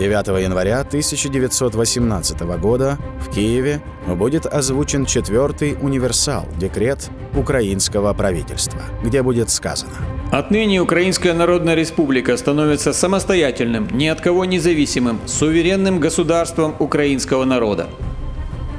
9 0.00 0.42
января 0.42 0.80
1918 0.80 2.40
года 2.58 2.96
в 3.20 3.34
Киеве 3.34 3.82
будет 4.06 4.46
озвучен 4.46 5.04
четвертый 5.04 5.76
универсал, 5.78 6.48
декрет 6.56 7.10
украинского 7.36 8.14
правительства, 8.14 8.80
где 9.04 9.22
будет 9.22 9.50
сказано 9.50 9.92
Отныне 10.32 10.80
Украинская 10.80 11.34
Народная 11.34 11.74
Республика 11.74 12.38
становится 12.38 12.94
самостоятельным, 12.94 13.88
ни 13.92 14.06
от 14.06 14.22
кого 14.22 14.46
независимым, 14.46 15.20
суверенным 15.26 16.00
государством 16.00 16.74
украинского 16.78 17.44
народа. 17.44 17.90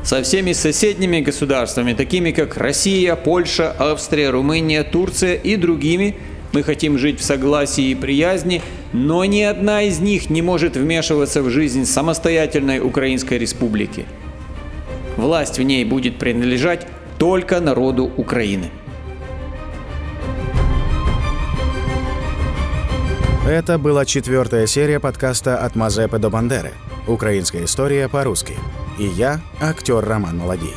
Со 0.04 0.24
всеми 0.24 0.54
соседними 0.54 1.20
государствами, 1.20 1.94
такими 1.94 2.32
как 2.32 2.58
Россия, 2.58 3.16
Польша, 3.16 3.76
Австрия, 3.78 4.32
Румыния, 4.32 4.84
Турция 4.84 5.36
и 5.36 5.56
другими– 5.56 6.16
мы 6.54 6.64
хотим 6.64 6.98
жить 6.98 7.20
в 7.20 7.24
согласии 7.24 7.92
и 7.92 7.96
приязни, 7.96 8.62
но 8.94 9.24
ни 9.26 9.42
одна 9.42 9.84
из 9.84 10.00
них 10.00 10.30
не 10.30 10.42
может 10.42 10.76
вмешиваться 10.76 11.42
в 11.42 11.50
жизнь 11.50 11.86
самостоятельной 11.86 12.80
Украинской 12.80 13.38
Республики. 13.38 14.06
Власть 15.18 15.58
в 15.58 15.64
ней 15.64 15.86
будет 15.86 16.18
принадлежать 16.18 16.88
только 17.18 17.60
народу 17.60 18.12
Украины. 18.18 18.72
Это 23.48 23.78
была 23.78 24.06
четвертая 24.06 24.68
серия 24.68 25.00
подкаста 25.00 25.58
«От 25.58 25.76
Мазепы 25.76 26.20
до 26.20 26.30
Бандеры. 26.30 26.72
Украинская 27.08 27.66
история 27.66 28.08
по-русски». 28.08 28.54
И 29.00 29.06
я, 29.06 29.42
актер 29.60 30.00
Роман 30.06 30.38
Молодей. 30.38 30.76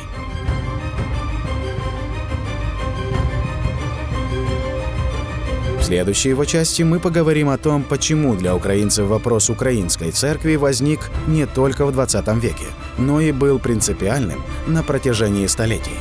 Следующей 5.85 6.29
его 6.29 6.45
части 6.45 6.81
мы 6.81 6.99
поговорим 6.99 7.49
о 7.49 7.57
том, 7.57 7.83
почему 7.83 8.35
для 8.35 8.55
украинцев 8.55 9.07
вопрос 9.07 9.49
украинской 9.49 10.11
церкви 10.11 10.55
возник 10.55 10.99
не 11.27 11.45
только 11.45 11.85
в 11.85 11.91
20 11.91 12.27
веке, 12.43 12.65
но 12.97 13.21
и 13.21 13.31
был 13.31 13.59
принципиальным 13.59 14.41
на 14.67 14.81
протяжении 14.83 15.45
столетий. 15.47 15.97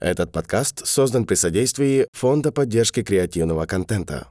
Этот 0.00 0.32
подкаст 0.32 0.86
создан 0.86 1.24
при 1.26 1.34
содействии 1.34 2.06
Фонда 2.12 2.50
поддержки 2.50 3.02
креативного 3.02 3.66
контента. 3.66 4.28